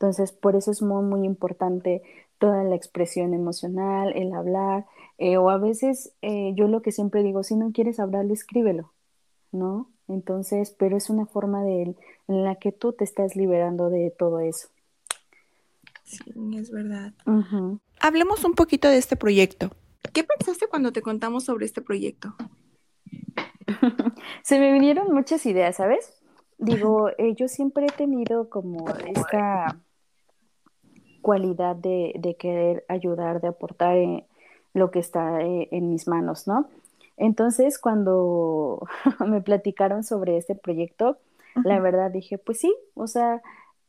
Entonces, 0.00 0.32
por 0.32 0.56
eso 0.56 0.70
es 0.70 0.80
muy, 0.80 1.04
muy 1.04 1.26
importante 1.26 2.02
toda 2.38 2.64
la 2.64 2.74
expresión 2.74 3.34
emocional, 3.34 4.14
el 4.16 4.32
hablar, 4.32 4.86
eh, 5.18 5.36
o 5.36 5.50
a 5.50 5.58
veces 5.58 6.14
eh, 6.22 6.54
yo 6.54 6.68
lo 6.68 6.80
que 6.80 6.90
siempre 6.90 7.22
digo, 7.22 7.42
si 7.42 7.54
no 7.54 7.70
quieres 7.70 8.00
hablarlo, 8.00 8.32
escríbelo, 8.32 8.94
¿no? 9.52 9.90
Entonces, 10.08 10.74
pero 10.78 10.96
es 10.96 11.10
una 11.10 11.26
forma 11.26 11.62
de 11.64 11.82
en 12.28 12.44
la 12.44 12.54
que 12.54 12.72
tú 12.72 12.94
te 12.94 13.04
estás 13.04 13.36
liberando 13.36 13.90
de 13.90 14.10
todo 14.10 14.40
eso. 14.40 14.68
Sí, 16.04 16.18
es 16.56 16.70
verdad. 16.70 17.12
Hablemos 18.00 18.42
un 18.44 18.54
poquito 18.54 18.88
de 18.88 18.96
este 18.96 19.16
proyecto. 19.16 19.70
¿Qué 20.14 20.24
pensaste 20.24 20.66
cuando 20.66 20.92
te 20.92 21.02
contamos 21.02 21.44
sobre 21.44 21.66
este 21.66 21.82
proyecto? 21.82 22.34
Se 24.42 24.58
me 24.58 24.72
vinieron 24.72 25.12
muchas 25.12 25.44
ideas, 25.44 25.76
¿sabes? 25.76 26.14
Digo, 26.56 27.10
eh, 27.18 27.34
yo 27.36 27.48
siempre 27.48 27.84
he 27.84 27.92
tenido 27.92 28.48
como 28.48 28.88
esta 29.06 29.78
cualidad 31.22 31.76
de, 31.76 32.12
de 32.18 32.34
querer 32.34 32.84
ayudar, 32.88 33.40
de 33.40 33.48
aportar 33.48 33.96
en 33.96 34.24
lo 34.74 34.90
que 34.90 35.00
está 35.00 35.42
eh, 35.42 35.68
en 35.70 35.90
mis 35.90 36.08
manos, 36.08 36.46
¿no? 36.46 36.68
Entonces, 37.16 37.78
cuando 37.78 38.86
me 39.26 39.40
platicaron 39.40 40.04
sobre 40.04 40.36
este 40.36 40.54
proyecto, 40.54 41.18
la 41.64 41.80
verdad 41.80 42.10
dije, 42.10 42.38
pues 42.38 42.60
sí, 42.60 42.74
o 42.94 43.06
sea, 43.06 43.42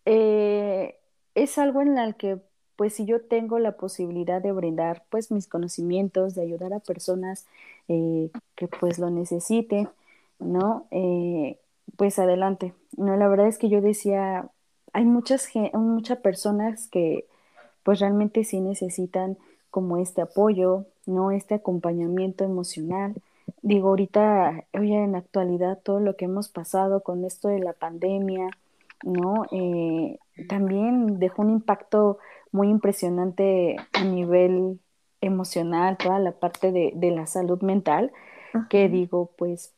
eh, 0.06 0.96
es 1.36 1.58
algo 1.58 1.82
en 1.82 1.98
el 1.98 2.16
que, 2.16 2.40
pues 2.76 2.96
si 2.96 3.06
yo 3.06 3.22
tengo 3.22 3.60
la 3.60 3.74
posibilidad 3.74 4.42
de 4.42 4.52
brindar, 4.52 5.04
pues 5.10 5.32
mis 5.32 5.48
conocimientos, 5.48 6.34
de 6.36 6.42
ayudar 6.42 6.74
a 6.74 6.80
personas 6.80 7.46
que 7.88 8.68
pues 8.80 9.00
lo 9.00 9.10
necesiten, 9.10 9.90
¿no? 10.40 10.88
Eh, 10.92 11.60
pues 11.98 12.20
adelante. 12.20 12.74
No, 12.98 13.16
la 13.18 13.28
verdad 13.28 13.48
es 13.48 13.58
que 13.58 13.70
yo 13.70 13.82
decía, 13.82 14.50
hay 14.93 15.05
muchas, 15.05 15.50
muchas 15.74 16.17
personas 16.19 16.88
que 16.88 17.25
pues 17.83 18.00
realmente 18.00 18.43
sí 18.43 18.62
necesitan 18.62 19.38
como 19.69 19.98
este 19.98 20.21
apoyo, 20.21 20.86
¿no? 21.05 21.31
Este 21.31 21.55
acompañamiento 21.55 22.43
emocional. 22.43 23.15
Digo, 23.62 23.89
ahorita, 23.89 24.65
hoy 24.74 24.93
en 24.93 25.13
la 25.13 25.19
actualidad, 25.19 25.79
todo 25.81 26.00
lo 26.00 26.15
que 26.15 26.25
hemos 26.25 26.50
pasado 26.50 27.01
con 27.01 27.25
esto 27.25 27.48
de 27.48 27.60
la 27.60 27.74
pandemia, 27.74 28.50
¿no? 29.03 29.45
Eh, 29.51 30.19
también 30.48 31.19
dejó 31.19 31.41
un 31.41 31.51
impacto 31.51 32.19
muy 32.51 32.69
impresionante 32.69 33.77
a 33.93 34.03
nivel 34.03 34.79
emocional, 35.21 35.98
toda 35.98 36.19
la 36.19 36.33
parte 36.33 36.71
de, 36.71 36.91
de 36.95 37.12
la 37.12 37.25
salud 37.25 37.62
mental, 37.62 38.12
que 38.69 38.89
digo, 38.89 39.31
pues 39.38 39.74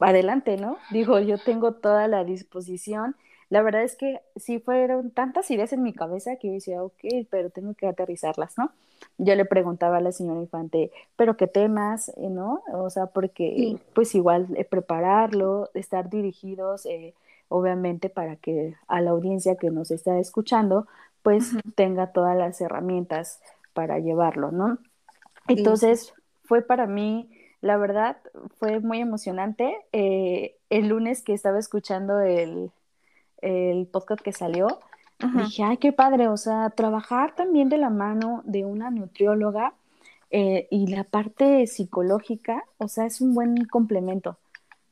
adelante, 0.00 0.56
¿no? 0.56 0.78
Digo, 0.90 1.18
yo 1.20 1.38
tengo 1.38 1.72
toda 1.72 2.08
la 2.08 2.24
disposición. 2.24 3.16
La 3.50 3.62
verdad 3.62 3.82
es 3.82 3.96
que 3.96 4.20
sí 4.36 4.58
fueron 4.58 5.10
tantas 5.10 5.50
ideas 5.50 5.72
en 5.72 5.82
mi 5.82 5.92
cabeza 5.92 6.36
que 6.36 6.48
yo 6.48 6.54
decía, 6.54 6.82
ok, 6.82 7.26
pero 7.30 7.50
tengo 7.50 7.74
que 7.74 7.86
aterrizarlas, 7.86 8.58
¿no? 8.58 8.70
Yo 9.16 9.34
le 9.34 9.44
preguntaba 9.44 9.98
a 9.98 10.00
la 10.00 10.12
señora 10.12 10.40
Infante, 10.40 10.90
pero 11.16 11.36
qué 11.36 11.46
temas, 11.46 12.10
eh, 12.16 12.28
¿no? 12.28 12.62
O 12.72 12.90
sea, 12.90 13.06
porque 13.06 13.78
pues 13.94 14.14
igual 14.14 14.48
eh, 14.56 14.64
prepararlo, 14.64 15.70
estar 15.74 16.10
dirigidos, 16.10 16.84
eh, 16.86 17.14
obviamente, 17.48 18.10
para 18.10 18.36
que 18.36 18.74
a 18.86 19.00
la 19.00 19.10
audiencia 19.10 19.56
que 19.56 19.70
nos 19.70 19.90
está 19.90 20.18
escuchando, 20.18 20.86
pues 21.22 21.52
tenga 21.74 22.12
todas 22.12 22.36
las 22.36 22.60
herramientas 22.60 23.40
para 23.72 23.98
llevarlo, 23.98 24.52
¿no? 24.52 24.78
Entonces, 25.48 26.12
fue 26.44 26.62
para 26.62 26.86
mí 26.86 27.30
la 27.60 27.76
verdad 27.76 28.18
fue 28.58 28.80
muy 28.80 29.00
emocionante. 29.00 29.76
Eh, 29.92 30.56
el 30.70 30.88
lunes 30.88 31.22
que 31.22 31.34
estaba 31.34 31.58
escuchando 31.58 32.20
el, 32.20 32.70
podcast 33.92 34.20
que 34.22 34.32
salió, 34.32 34.80
Dije, 35.18 35.64
ay, 35.64 35.78
qué 35.78 35.92
padre, 35.92 36.28
o 36.28 36.36
sea, 36.36 36.70
trabajar 36.70 37.34
también 37.34 37.68
de 37.68 37.76
la 37.76 37.90
mano 37.90 38.42
de 38.44 38.64
una 38.64 38.90
nutrióloga 38.90 39.74
eh, 40.30 40.68
y 40.70 40.86
la 40.86 41.02
parte 41.02 41.66
psicológica, 41.66 42.64
o 42.78 42.86
sea, 42.86 43.06
es 43.06 43.20
un 43.20 43.34
buen 43.34 43.64
complemento, 43.64 44.38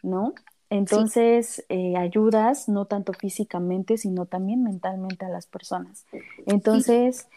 ¿no? 0.03 0.35
Entonces, 0.69 1.65
eh, 1.69 1.97
ayudas 1.97 2.69
no 2.69 2.87
tanto 2.87 3.13
físicamente, 3.13 3.99
sino 3.99 4.27
también 4.27 4.65
mentalmente 4.65 5.25
a 5.25 5.29
las 5.29 5.47
personas. 5.47 6.07
Entonces, 6.45 7.29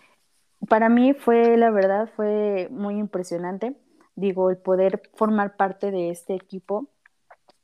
para 0.67 0.89
mí 0.89 1.13
fue, 1.13 1.57
la 1.57 1.69
verdad, 1.69 2.09
fue 2.15 2.69
muy 2.71 2.95
impresionante, 2.97 3.75
digo, 4.15 4.49
el 4.49 4.57
poder 4.57 4.99
formar 5.13 5.57
parte 5.57 5.91
de 5.91 6.09
este 6.09 6.33
equipo 6.33 6.87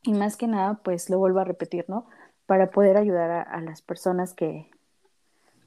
y 0.04 0.14
más 0.14 0.38
que 0.38 0.46
nada, 0.46 0.76
pues 0.84 1.10
lo 1.10 1.18
vuelvo 1.18 1.40
a 1.40 1.46
repetir, 1.46 1.86
¿no? 1.88 2.06
Para 2.46 2.70
poder 2.70 2.98
ayudar 2.98 3.48
a 3.48 3.62
las 3.62 3.82
personas 3.82 4.34
que, 4.34 4.70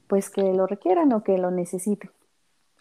pues 0.07 0.29
que 0.29 0.41
lo 0.41 0.65
requieran 0.65 1.11
o 1.13 1.23
que 1.23 1.37
lo 1.37 1.51
necesiten. 1.51 2.09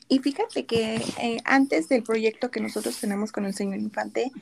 Y 0.08 0.20
fíjate 0.20 0.64
que 0.64 0.96
eh, 0.96 1.38
antes 1.44 1.88
del 1.88 2.02
proyecto 2.02 2.50
que 2.50 2.60
nosotros 2.60 2.98
tenemos 2.98 3.30
con 3.30 3.44
el 3.44 3.52
señor 3.52 3.78
Infante, 3.78 4.32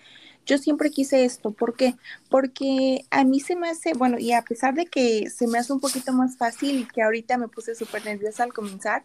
yo 0.46 0.58
siempre 0.58 0.90
quise 0.90 1.24
esto. 1.24 1.50
¿Por 1.50 1.74
qué? 1.74 1.96
Porque 2.30 3.04
a 3.10 3.24
mí 3.24 3.40
se 3.40 3.56
me 3.56 3.68
hace, 3.68 3.94
bueno, 3.94 4.16
y 4.20 4.32
a 4.32 4.42
pesar 4.42 4.74
de 4.74 4.86
que 4.86 5.28
se 5.28 5.48
me 5.48 5.58
hace 5.58 5.72
un 5.72 5.80
poquito 5.80 6.12
más 6.12 6.36
fácil 6.36 6.78
y 6.78 6.84
que 6.84 7.02
ahorita 7.02 7.36
me 7.36 7.48
puse 7.48 7.74
súper 7.74 8.04
nerviosa 8.04 8.44
al 8.44 8.52
comenzar, 8.52 9.02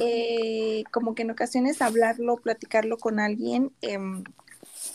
eh, 0.00 0.82
como 0.90 1.14
que 1.14 1.22
en 1.22 1.30
ocasiones 1.30 1.80
hablarlo, 1.80 2.38
platicarlo 2.38 2.98
con 2.98 3.20
alguien 3.20 3.70
em, 3.80 4.24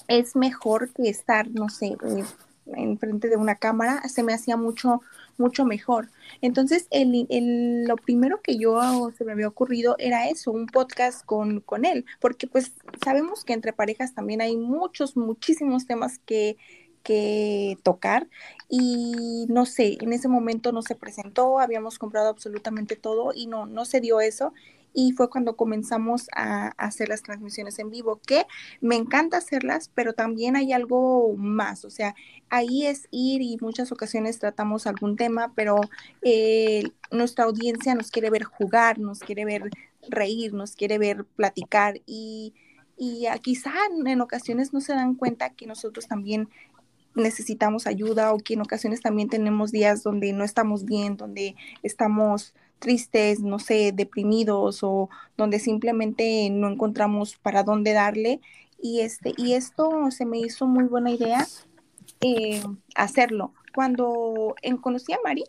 es 0.10 0.36
mejor 0.36 0.92
que 0.92 1.08
estar, 1.08 1.50
no 1.50 1.70
sé, 1.70 1.96
eh, 2.04 2.24
en 2.68 2.98
frente 2.98 3.30
de 3.30 3.38
una 3.38 3.56
cámara, 3.56 4.02
se 4.08 4.24
me 4.24 4.34
hacía 4.34 4.58
mucho, 4.58 5.02
mucho 5.38 5.66
mejor. 5.66 6.10
Entonces, 6.42 6.88
el, 6.92 7.86
lo 7.86 7.96
primero 7.98 8.42
que 8.42 8.58
yo 8.58 9.12
se 9.18 9.26
me 9.26 9.34
había 9.34 9.48
ocurrido 9.48 9.96
era 10.00 10.30
eso, 10.30 10.52
un 10.52 10.68
podcast 10.68 11.26
con, 11.26 11.62
con 11.62 11.86
él, 11.86 12.06
porque 12.20 12.48
pues 12.48 12.74
sabemos 13.04 13.44
que 13.44 13.54
entre 13.54 13.74
parejas 13.74 14.14
también 14.14 14.42
hay 14.42 14.56
muchos, 14.58 15.16
muchísimos 15.18 15.86
temas 15.86 16.20
que, 16.20 16.58
que 17.04 17.78
tocar 17.84 18.28
y 18.68 19.46
no 19.48 19.66
sé, 19.66 19.98
en 20.02 20.12
ese 20.12 20.28
momento 20.28 20.72
no 20.72 20.82
se 20.82 20.96
presentó, 20.96 21.60
habíamos 21.60 22.00
comprado 22.00 22.30
absolutamente 22.30 22.96
todo 22.96 23.32
y 23.34 23.48
no, 23.48 23.68
no 23.68 23.86
se 23.86 24.02
dio 24.02 24.20
eso 24.22 24.54
y 24.96 25.12
fue 25.12 25.30
cuando 25.30 25.58
comenzamos 25.58 26.28
a, 26.34 26.70
hacer 26.78 27.10
las 27.10 27.22
transmisiones 27.22 27.78
en 27.80 27.90
vivo, 27.90 28.22
que 28.25 28.46
me 28.80 28.96
encanta 28.96 29.38
hacerlas, 29.38 29.92
pero 29.94 30.14
también 30.14 30.56
hay 30.56 30.72
algo 30.72 31.36
más, 31.36 31.84
o 31.84 31.90
sea, 31.90 32.16
ahí 32.50 32.86
es 32.88 33.08
ir 33.12 33.42
y 33.42 33.58
muchas 33.60 33.92
ocasiones 33.92 34.40
tratamos 34.40 34.88
algún 34.88 35.18
tema, 35.18 35.52
pero 35.54 35.82
eh, 36.22 36.84
nuestra 37.12 37.44
audiencia 37.44 37.94
nos 37.94 38.10
quiere 38.10 38.30
ver 38.30 38.46
jugar, 38.46 38.98
nos 38.98 39.20
quiere 39.20 39.44
ver 39.44 39.70
reír, 40.10 40.54
nos 40.54 40.75
quiere 40.75 40.98
ver 40.98 41.25
platicar 41.25 42.00
y, 42.06 42.54
y 42.98 43.25
quizá 43.42 43.74
en 44.06 44.22
ocasiones 44.22 44.74
no 44.74 44.80
se 44.80 44.94
dan 44.94 45.16
cuenta 45.16 45.50
que 45.50 45.68
nosotros 45.68 46.08
también 46.08 46.48
necesitamos 47.16 47.88
ayuda 47.88 48.34
o 48.34 48.38
que 48.38 48.54
en 48.54 48.62
ocasiones 48.62 49.02
también 49.02 49.30
tenemos 49.30 49.72
días 49.72 50.04
donde 50.04 50.32
no 50.34 50.44
estamos 50.44 50.86
bien, 50.86 51.18
donde 51.18 51.56
estamos 51.82 52.54
tristes, 52.79 53.39
no 53.39 53.60
sé, 53.60 53.91
deprimidos 53.94 54.84
o 54.84 55.10
donde 55.38 55.60
simplemente 55.60 56.50
no 56.50 56.70
encontramos 56.70 57.38
para 57.38 57.63
dónde 57.63 57.94
darle. 57.94 58.41
Y, 58.82 59.01
este, 59.01 59.34
y 59.38 59.53
esto 59.53 60.12
se 60.12 60.25
me 60.25 60.39
hizo 60.39 60.67
muy 60.67 60.86
buena 60.86 61.12
idea 61.12 61.48
eh, 62.22 62.62
hacerlo. 62.96 63.53
Cuando 63.74 64.55
en, 64.62 64.77
conocí 64.77 65.13
a 65.13 65.20
Mari, 65.24 65.46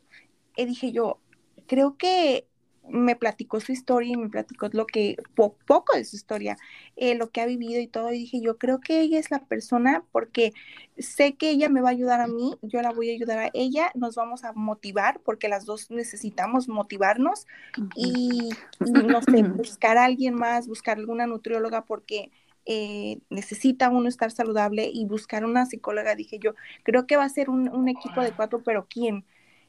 eh, 0.57 0.67
dije 0.67 0.93
yo, 0.93 1.19
creo 1.67 1.97
que 1.97 2.47
me 2.89 3.17
platicó 3.17 3.61
su 3.61 3.73
historia 3.73 4.13
y 4.13 4.17
me 4.17 4.29
platicó 4.29 4.69
lo 4.73 4.87
que, 4.87 5.17
poco 5.35 5.97
de 5.97 6.05
su 6.05 6.17
historia, 6.17 6.57
eh, 6.97 7.15
lo 7.15 7.31
que 7.31 7.41
ha 7.41 7.47
vivido 7.47 7.81
y 7.81 7.87
todo. 7.87 8.13
Y 8.13 8.19
dije, 8.19 8.41
yo 8.41 8.59
creo 8.59 8.81
que 8.81 9.01
ella 9.01 9.19
es 9.19 9.31
la 9.31 9.41
persona 9.45 10.05
porque 10.13 10.53
sé 10.99 11.35
que 11.35 11.51
ella 11.51 11.69
me 11.69 11.81
va 11.81 11.89
a 11.89 11.93
ayudar 11.93 12.21
a 12.21 12.27
mí, 12.27 12.57
yo 12.63 12.83
la 12.83 12.93
voy 12.93 13.11
a 13.11 13.15
ayudar 13.15 13.39
a 13.39 13.51
ella, 13.55 13.91
nos 13.95 14.15
vamos 14.15 14.45
a 14.45 14.53
motivar 14.53 15.21
porque 15.21 15.49
las 15.49 15.65
dos 15.65 15.91
necesitamos 15.91 16.69
motivarnos 16.69 17.47
y, 17.95 18.51
no 18.81 19.23
sé, 19.23 19.43
buscar 19.43 19.99
a 19.99 20.05
alguien 20.05 20.35
más, 20.35 20.69
buscar 20.69 20.99
alguna 20.99 21.27
nutrióloga 21.27 21.85
porque... 21.85 22.31
Eh, 22.69 23.21
necesita 23.31 23.91
uno 23.91 24.09
estar 24.09 24.33
saludable 24.33 24.91
y 24.93 25.07
buscar 25.07 25.45
una 25.45 25.67
psicóloga, 25.67 26.17
dije 26.17 26.41
yo, 26.41 26.57
creo 26.83 27.07
que 27.07 27.17
va 27.17 27.23
a 27.23 27.29
ser 27.29 27.49
un, 27.49 27.69
un 27.69 27.87
equipo 27.87 28.23
de 28.23 28.33
cuatro, 28.33 28.61
pero 28.65 28.89
¿quién? 28.91 29.25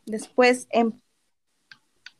Después, 0.08 0.68
en 0.72 1.00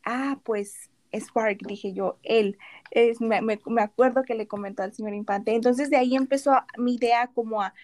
ah, 0.08 0.38
pues 0.42 0.90
Spark, 1.12 1.58
dije 1.66 1.92
yo, 1.92 2.18
él. 2.22 2.58
Es, 2.90 3.20
me, 3.20 3.36
acuerdo 3.80 4.22
que 4.22 4.34
le 4.34 4.48
comentó 4.48 4.82
al 4.82 4.94
señor 4.94 5.14
Infante. 5.14 5.54
Entonces 5.54 5.90
de 5.90 5.98
ahí 5.98 6.16
empezó 6.16 6.52
mi 6.78 6.94
idea 6.94 7.28
como 7.34 7.62
a, 7.62 7.74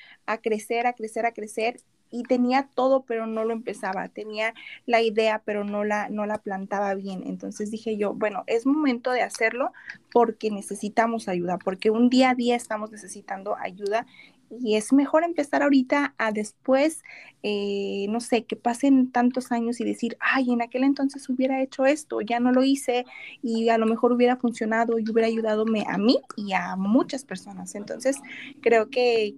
crecer, 0.42 0.86
a 0.86 0.94
crecer, 0.94 1.26
a 1.26 1.32
crecer. 1.32 1.80
Y 2.10 2.22
tenía 2.22 2.68
todo, 2.74 3.02
pero 3.02 3.26
no 3.26 3.44
lo 3.44 3.52
empezaba. 3.52 4.08
Tenía 4.08 4.54
la 4.86 5.02
idea, 5.02 5.42
pero 5.44 5.64
no 5.64 5.84
la, 5.84 6.08
no 6.08 6.26
la 6.26 6.38
plantaba 6.38 6.94
bien. 6.94 7.24
Entonces 7.26 7.70
dije 7.70 7.96
yo, 7.96 8.14
bueno, 8.14 8.44
es 8.46 8.66
momento 8.66 9.10
de 9.10 9.22
hacerlo 9.22 9.72
porque 10.12 10.50
necesitamos 10.50 11.28
ayuda, 11.28 11.58
porque 11.58 11.90
un 11.90 12.08
día 12.08 12.30
a 12.30 12.34
día 12.34 12.54
estamos 12.54 12.92
necesitando 12.92 13.56
ayuda 13.56 14.06
y 14.50 14.76
es 14.76 14.92
mejor 14.92 15.24
empezar 15.24 15.62
ahorita 15.62 16.14
a 16.18 16.32
después, 16.32 17.02
eh, 17.42 18.06
no 18.08 18.20
sé, 18.20 18.44
que 18.44 18.56
pasen 18.56 19.10
tantos 19.10 19.52
años 19.52 19.80
y 19.80 19.84
decir, 19.84 20.16
ay, 20.20 20.52
en 20.52 20.62
aquel 20.62 20.84
entonces 20.84 21.28
hubiera 21.28 21.62
hecho 21.62 21.86
esto, 21.86 22.20
ya 22.20 22.40
no 22.40 22.52
lo 22.52 22.62
hice 22.62 23.04
y 23.42 23.68
a 23.68 23.78
lo 23.78 23.86
mejor 23.86 24.12
hubiera 24.12 24.36
funcionado 24.36 24.98
y 24.98 25.10
hubiera 25.10 25.28
ayudado 25.28 25.64
a 25.86 25.98
mí 25.98 26.20
y 26.36 26.52
a 26.52 26.76
muchas 26.76 27.24
personas. 27.24 27.74
Entonces, 27.74 28.16
creo 28.60 28.90
que 28.90 29.34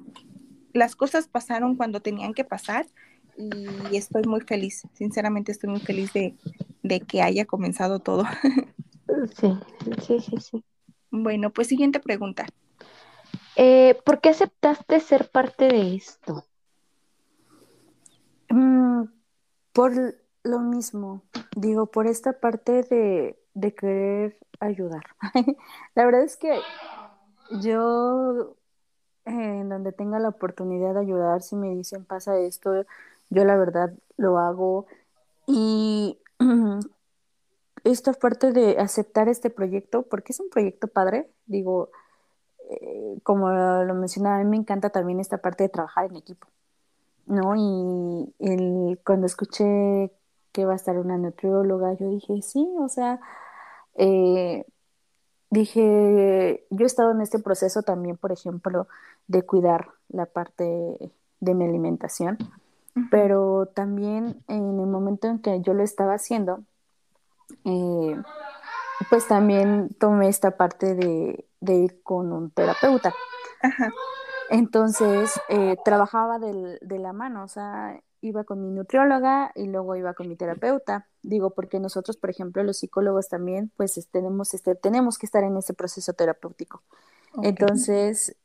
las 0.72 0.96
cosas 0.96 1.28
pasaron 1.28 1.76
cuando 1.76 2.00
tenían 2.00 2.34
que 2.34 2.44
pasar 2.44 2.86
y 3.38 3.96
estoy 3.96 4.22
muy 4.24 4.40
feliz, 4.40 4.82
sinceramente 4.94 5.52
estoy 5.52 5.70
muy 5.70 5.80
feliz 5.80 6.12
de, 6.12 6.34
de 6.82 7.00
que 7.00 7.22
haya 7.22 7.44
comenzado 7.44 8.00
todo. 8.00 8.24
Sí, 9.40 9.48
sí, 10.02 10.20
sí, 10.20 10.36
sí. 10.40 10.64
Bueno, 11.10 11.50
pues 11.50 11.68
siguiente 11.68 12.00
pregunta. 12.00 12.44
Eh, 13.56 13.98
¿Por 14.04 14.20
qué 14.20 14.28
aceptaste 14.28 15.00
ser 15.00 15.30
parte 15.30 15.68
de 15.68 15.94
esto? 15.96 16.44
Mm, 18.50 19.04
por 19.72 19.92
lo 20.42 20.60
mismo, 20.60 21.22
digo, 21.56 21.86
por 21.86 22.06
esta 22.06 22.34
parte 22.34 22.82
de, 22.82 23.74
querer 23.74 24.36
ayudar. 24.60 25.04
la 25.94 26.04
verdad 26.04 26.22
es 26.22 26.36
que 26.36 26.60
yo, 27.62 28.56
en 29.24 29.70
donde 29.70 29.92
tenga 29.92 30.18
la 30.18 30.28
oportunidad 30.28 30.92
de 30.92 31.00
ayudar, 31.00 31.40
si 31.40 31.56
me 31.56 31.74
dicen 31.74 32.04
pasa 32.04 32.38
esto, 32.38 32.84
yo 33.30 33.44
la 33.44 33.56
verdad 33.56 33.92
lo 34.18 34.38
hago. 34.38 34.86
Y 35.46 36.18
esta 37.84 38.12
parte 38.12 38.52
de 38.52 38.78
aceptar 38.78 39.30
este 39.30 39.48
proyecto, 39.48 40.02
porque 40.02 40.32
es 40.32 40.40
un 40.40 40.50
proyecto 40.50 40.88
padre, 40.88 41.30
digo, 41.46 41.90
eh, 42.68 43.18
como 43.22 43.50
lo 43.50 43.94
mencionaba, 43.94 44.36
a 44.36 44.44
mí 44.44 44.50
me 44.50 44.56
encanta 44.56 44.90
también 44.90 45.20
esta 45.20 45.38
parte 45.38 45.64
de 45.64 45.68
trabajar 45.68 46.06
en 46.06 46.16
equipo, 46.16 46.48
¿no? 47.26 47.54
Y 47.56 48.34
el, 48.40 49.00
cuando 49.04 49.26
escuché 49.26 50.12
que 50.52 50.64
va 50.64 50.72
a 50.72 50.76
estar 50.76 50.98
una 50.98 51.16
nutrióloga, 51.18 51.94
yo 51.94 52.08
dije, 52.08 52.42
sí, 52.42 52.66
o 52.78 52.88
sea, 52.88 53.20
eh, 53.94 54.64
dije, 55.50 56.66
yo 56.70 56.84
he 56.84 56.86
estado 56.86 57.12
en 57.12 57.20
este 57.20 57.38
proceso 57.38 57.82
también, 57.82 58.16
por 58.16 58.32
ejemplo, 58.32 58.88
de 59.28 59.42
cuidar 59.42 59.90
la 60.08 60.26
parte 60.26 60.64
de 61.40 61.54
mi 61.54 61.64
alimentación, 61.66 62.38
pero 63.10 63.66
también 63.66 64.42
en 64.48 64.80
el 64.80 64.86
momento 64.86 65.28
en 65.28 65.38
que 65.38 65.60
yo 65.60 65.74
lo 65.74 65.82
estaba 65.82 66.14
haciendo, 66.14 66.62
eh, 67.64 68.16
pues 69.10 69.28
también 69.28 69.90
tomé 69.98 70.28
esta 70.28 70.56
parte 70.56 70.94
de, 70.94 71.45
ir 71.60 72.02
con 72.02 72.32
un 72.32 72.50
terapeuta. 72.50 73.14
Entonces, 74.50 75.40
eh, 75.48 75.76
trabajaba 75.84 76.38
de 76.38 76.98
la 76.98 77.12
mano, 77.12 77.44
o 77.44 77.48
sea, 77.48 78.00
iba 78.20 78.44
con 78.44 78.60
mi 78.60 78.70
nutrióloga 78.70 79.52
y 79.54 79.66
luego 79.66 79.96
iba 79.96 80.14
con 80.14 80.28
mi 80.28 80.36
terapeuta. 80.36 81.06
Digo, 81.22 81.50
porque 81.50 81.80
nosotros, 81.80 82.16
por 82.16 82.30
ejemplo, 82.30 82.62
los 82.62 82.78
psicólogos 82.78 83.28
también, 83.28 83.70
pues 83.76 84.08
tenemos, 84.10 84.54
este, 84.54 84.74
tenemos 84.74 85.18
que 85.18 85.26
estar 85.26 85.44
en 85.44 85.56
ese 85.56 85.74
proceso 85.74 86.12
terapéutico. 86.12 86.82
Entonces, 87.42 88.36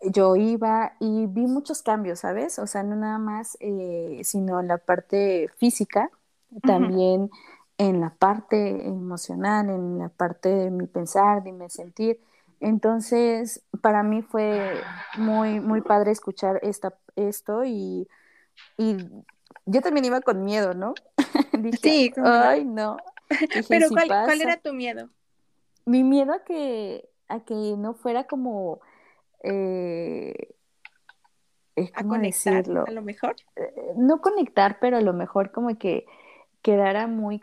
yo 0.00 0.36
iba 0.36 0.92
y 1.00 1.26
vi 1.26 1.46
muchos 1.46 1.82
cambios, 1.82 2.20
¿sabes? 2.20 2.58
O 2.58 2.66
sea, 2.66 2.82
no 2.82 2.94
nada 2.94 3.18
más, 3.18 3.56
eh, 3.60 4.20
sino 4.22 4.60
en 4.60 4.68
la 4.68 4.78
parte 4.78 5.48
física, 5.56 6.10
también 6.62 7.30
en 7.78 8.00
la 8.00 8.10
parte 8.10 8.86
emocional, 8.86 9.70
en 9.70 9.98
la 9.98 10.08
parte 10.08 10.48
de 10.48 10.70
mi 10.70 10.86
pensar, 10.86 11.42
de 11.42 11.52
mi 11.52 11.68
sentir. 11.68 12.20
Entonces, 12.60 13.64
para 13.82 14.02
mí 14.02 14.22
fue 14.22 14.82
muy, 15.16 15.60
muy 15.60 15.80
padre 15.80 16.10
escuchar 16.10 16.58
esta, 16.62 16.98
esto 17.14 17.64
y, 17.64 18.08
y 18.76 18.96
yo 19.66 19.80
también 19.80 20.04
iba 20.04 20.20
con 20.20 20.44
miedo, 20.44 20.74
¿no? 20.74 20.94
sí, 21.82 22.12
ay, 22.22 22.64
no. 22.64 22.96
Pero 23.68 23.88
¿cuál, 23.90 24.40
era 24.40 24.56
tu 24.56 24.72
miedo? 24.72 25.08
Mi 25.84 26.02
miedo 26.02 26.32
a 26.32 26.44
que, 26.44 27.08
a 27.28 27.40
que 27.40 27.74
no 27.76 27.94
fuera 27.94 28.24
como... 28.24 28.80
Eh, 29.42 30.54
a 31.94 32.02
conectar, 32.02 32.64
a 32.88 32.90
lo 32.90 33.02
mejor. 33.02 33.36
Eh, 33.54 33.92
no 33.96 34.20
conectar, 34.20 34.78
pero 34.80 34.96
a 34.96 35.00
lo 35.00 35.12
mejor 35.12 35.52
como 35.52 35.76
que 35.78 36.06
quedara 36.62 37.06
muy 37.06 37.40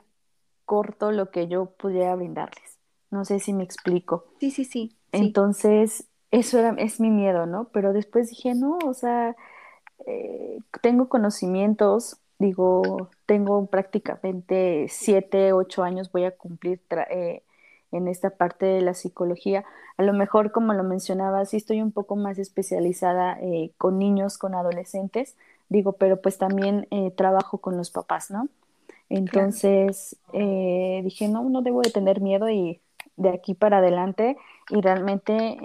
corto 0.65 1.12
lo 1.12 1.32
que 1.32 1.47
yo 1.47 1.67
pudiera 1.67 2.15
brindarles. 2.15 2.80
No 3.12 3.23
sé 3.23 3.39
si 3.39 3.54
me 3.54 3.63
explico. 3.63 4.25
Sí, 4.39 4.51
sí, 4.51 4.65
sí. 4.65 4.94
Entonces, 5.15 6.06
eso 6.32 6.60
era, 6.60 6.75
es 6.78 6.99
mi 6.99 7.10
miedo, 7.10 7.45
¿no? 7.45 7.69
Pero 7.71 7.93
después 7.93 8.30
dije, 8.30 8.56
no, 8.56 8.78
o 8.86 8.93
sea, 8.93 9.36
eh, 10.06 10.60
tengo 10.82 11.08
conocimientos, 11.08 12.17
digo, 12.39 13.10
tengo 13.25 13.65
prácticamente 13.67 14.88
siete, 14.89 15.54
ocho 15.54 15.84
años 15.84 16.12
voy 16.12 16.25
a 16.25 16.32
cumplir 16.32 16.82
eh, 17.10 17.41
en 17.91 18.08
esta 18.08 18.32
parte 18.32 18.65
de 18.65 18.82
la 18.82 18.93
psicología. 18.93 19.63
A 19.97 20.04
lo 20.04 20.13
mejor, 20.13 20.51
como 20.51 20.73
lo 20.73 20.84
mencionaba, 20.84 21.45
sí 21.45 21.58
estoy 21.58 21.82
un 21.82 21.91
poco 21.91 22.15
más 22.15 22.38
especializada 22.38 23.39
eh, 23.41 23.71
con 23.78 23.97
niños, 23.97 24.38
con 24.38 24.54
adolescentes, 24.56 25.38
digo, 25.69 25.93
pero 25.93 26.21
pues 26.21 26.38
también 26.38 26.88
trabajo 27.15 27.58
con 27.58 27.78
los 27.78 27.89
papás, 27.89 28.30
¿no? 28.30 28.49
Entonces 29.10 30.17
dije, 30.34 31.28
no, 31.28 31.49
no 31.49 31.62
debo 31.62 31.82
de 31.82 31.91
tener 31.91 32.21
miedo 32.21 32.49
y 32.49 32.82
de 33.17 33.30
aquí 33.30 33.54
para 33.54 33.78
adelante 33.78 34.38
y 34.69 34.82
realmente 34.82 35.58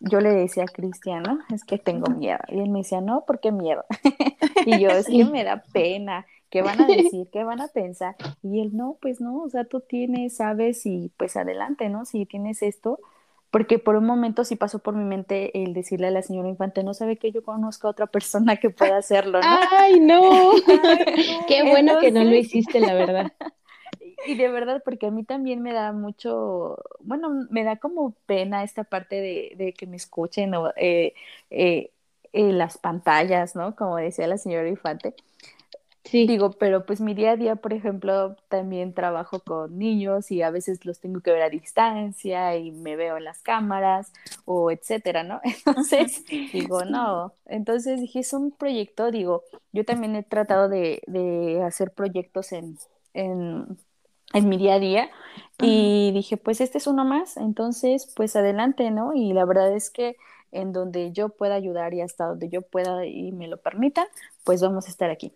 yo 0.00 0.20
le 0.20 0.30
decía 0.30 0.64
a 0.64 0.66
Cristian, 0.66 1.22
¿no? 1.22 1.38
Es 1.54 1.64
que 1.64 1.78
tengo 1.78 2.10
miedo. 2.10 2.38
Y 2.48 2.60
él 2.60 2.68
me 2.68 2.80
decía, 2.80 3.00
no, 3.00 3.24
¿por 3.24 3.40
qué 3.40 3.52
miedo? 3.52 3.84
y 4.66 4.78
yo, 4.78 4.90
es 4.90 5.06
que 5.06 5.24
me 5.24 5.44
da 5.44 5.62
pena. 5.72 6.26
¿Qué 6.50 6.62
van 6.62 6.80
a 6.80 6.86
decir? 6.86 7.28
¿Qué 7.32 7.42
van 7.44 7.60
a 7.60 7.68
pensar? 7.68 8.16
Y 8.42 8.60
él, 8.60 8.76
no, 8.76 8.98
pues 9.00 9.20
no, 9.20 9.42
o 9.42 9.48
sea, 9.48 9.64
tú 9.64 9.80
tienes, 9.80 10.36
sabes, 10.36 10.84
y 10.86 11.10
pues 11.16 11.36
adelante, 11.36 11.88
¿no? 11.88 12.04
Si 12.04 12.26
tienes 12.26 12.62
esto, 12.62 13.00
porque 13.50 13.78
por 13.78 13.96
un 13.96 14.04
momento 14.04 14.44
sí 14.44 14.56
pasó 14.56 14.80
por 14.80 14.94
mi 14.94 15.04
mente 15.04 15.62
el 15.62 15.74
decirle 15.74 16.08
a 16.08 16.10
la 16.10 16.22
señora 16.22 16.48
Infante, 16.48 16.82
no 16.84 16.92
sabe 16.92 17.16
que 17.16 17.32
yo 17.32 17.42
conozco 17.42 17.86
a 17.86 17.90
otra 17.92 18.06
persona 18.06 18.56
que 18.56 18.70
pueda 18.70 18.96
hacerlo, 18.96 19.40
¿no? 19.40 19.46
¡Ay, 19.78 20.00
no! 20.00 20.52
Qué 21.48 21.62
bueno 21.62 21.98
que 22.00 22.10
no 22.10 22.24
lo 22.24 22.34
hiciste, 22.34 22.80
la 22.80 22.94
verdad. 22.94 23.32
Y 24.26 24.34
de 24.36 24.48
verdad, 24.48 24.82
porque 24.84 25.06
a 25.06 25.10
mí 25.10 25.24
también 25.24 25.62
me 25.62 25.72
da 25.72 25.92
mucho, 25.92 26.76
bueno, 27.00 27.46
me 27.50 27.64
da 27.64 27.76
como 27.76 28.12
pena 28.26 28.62
esta 28.64 28.84
parte 28.84 29.20
de, 29.20 29.74
que 29.76 29.86
me 29.86 29.96
escuchen 29.96 30.54
o 30.54 30.70
eh, 30.76 31.14
eh, 31.50 31.90
eh, 32.32 32.52
las 32.52 32.78
pantallas, 32.78 33.54
¿no? 33.56 33.76
Como 33.76 33.96
decía 33.96 34.26
la 34.26 34.38
señora 34.38 34.68
Infante. 34.68 35.14
Sí. 36.04 36.26
Digo, 36.26 36.52
pero 36.52 36.84
pues 36.84 37.00
mi 37.00 37.14
día 37.14 37.32
a 37.32 37.36
día, 37.36 37.56
por 37.56 37.72
ejemplo, 37.72 38.36
también 38.48 38.92
trabajo 38.94 39.40
con 39.40 39.78
niños 39.78 40.30
y 40.30 40.42
a 40.42 40.50
veces 40.50 40.84
los 40.84 41.00
tengo 41.00 41.20
que 41.20 41.32
ver 41.32 41.42
a 41.42 41.48
distancia 41.50 42.56
y 42.56 42.72
me 42.72 42.96
veo 42.96 43.16
en 43.16 43.24
las 43.24 43.40
cámaras 43.42 44.12
o 44.44 44.70
etcétera, 44.70 45.22
¿no? 45.24 45.40
Entonces, 45.66 46.24
digo, 46.52 46.84
no. 46.84 47.32
Entonces 47.46 48.00
dije, 48.00 48.20
es 48.20 48.32
un 48.34 48.52
proyecto, 48.52 49.10
digo, 49.10 49.44
yo 49.72 49.84
también 49.84 50.14
he 50.14 50.22
tratado 50.22 50.68
de, 50.68 51.02
de 51.06 51.62
hacer 51.62 51.92
proyectos 51.92 52.52
en, 52.52 52.78
en 53.14 53.78
en 54.34 54.48
mi 54.50 54.58
día 54.58 54.74
a 54.76 54.80
día. 54.80 55.10
Y 55.58 56.12
dije, 56.12 56.36
pues 56.38 56.60
este 56.60 56.78
es 56.78 56.86
uno 56.88 57.04
más, 57.06 57.38
entonces 57.38 58.12
pues 58.16 58.36
adelante, 58.36 58.90
¿no? 58.92 59.14
Y 59.14 59.32
la 59.34 59.46
verdad 59.46 59.74
es 59.74 59.90
que 59.90 60.16
en 60.52 60.72
donde 60.74 61.12
yo 61.12 61.30
pueda 61.30 61.56
ayudar 61.56 61.94
y 61.94 62.02
hasta 62.02 62.26
donde 62.26 62.50
yo 62.50 62.62
pueda 62.62 63.06
y 63.06 63.32
me 63.32 63.48
lo 63.48 63.58
permitan, 63.62 64.06
pues 64.44 64.62
vamos 64.62 64.86
a 64.86 64.90
estar 64.90 65.10
aquí. 65.10 65.32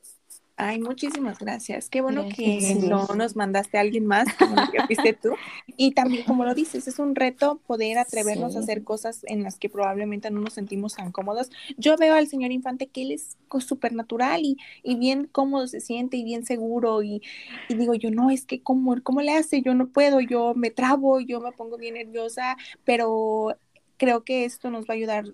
Ay, 0.60 0.80
muchísimas 0.80 1.38
gracias. 1.38 1.88
Qué 1.88 2.00
bueno 2.00 2.26
que 2.34 2.74
no 2.82 3.06
nos 3.14 3.36
mandaste 3.36 3.78
a 3.78 3.80
alguien 3.80 4.06
más, 4.06 4.26
como 4.36 4.56
que 4.72 4.82
fuiste 4.86 5.12
tú. 5.12 5.34
Y 5.76 5.92
también, 5.92 6.24
como 6.24 6.44
lo 6.44 6.52
dices, 6.52 6.88
es 6.88 6.98
un 6.98 7.14
reto 7.14 7.60
poder 7.64 7.96
atrevernos 7.96 8.56
a 8.56 8.58
hacer 8.58 8.82
cosas 8.82 9.20
en 9.28 9.44
las 9.44 9.56
que 9.56 9.68
probablemente 9.68 10.32
no 10.32 10.40
nos 10.40 10.54
sentimos 10.54 10.96
tan 10.96 11.12
cómodos. 11.12 11.52
Yo 11.76 11.96
veo 11.96 12.16
al 12.16 12.26
señor 12.26 12.50
Infante 12.50 12.88
que 12.88 13.02
él 13.02 13.12
es 13.12 13.36
súper 13.60 13.92
natural 13.92 14.40
y, 14.42 14.56
y, 14.82 14.96
bien 14.96 15.28
cómodo 15.30 15.68
se 15.68 15.78
siente 15.78 16.16
y 16.16 16.24
bien 16.24 16.44
seguro. 16.44 17.04
Y, 17.04 17.22
y, 17.68 17.76
digo 17.76 17.94
yo, 17.94 18.10
no, 18.10 18.30
es 18.30 18.44
que 18.44 18.60
¿cómo, 18.60 19.00
¿cómo 19.04 19.22
le 19.22 19.34
hace? 19.34 19.62
Yo 19.62 19.74
no 19.74 19.86
puedo, 19.86 20.18
yo 20.18 20.54
me 20.56 20.72
trabo, 20.72 21.20
yo 21.20 21.40
me 21.40 21.52
pongo 21.52 21.78
bien 21.78 21.94
nerviosa, 21.94 22.56
pero 22.84 23.56
creo 23.96 24.24
que 24.24 24.44
esto 24.44 24.70
nos 24.70 24.86
va 24.86 24.94
a 24.94 24.96
ayudar 24.96 25.24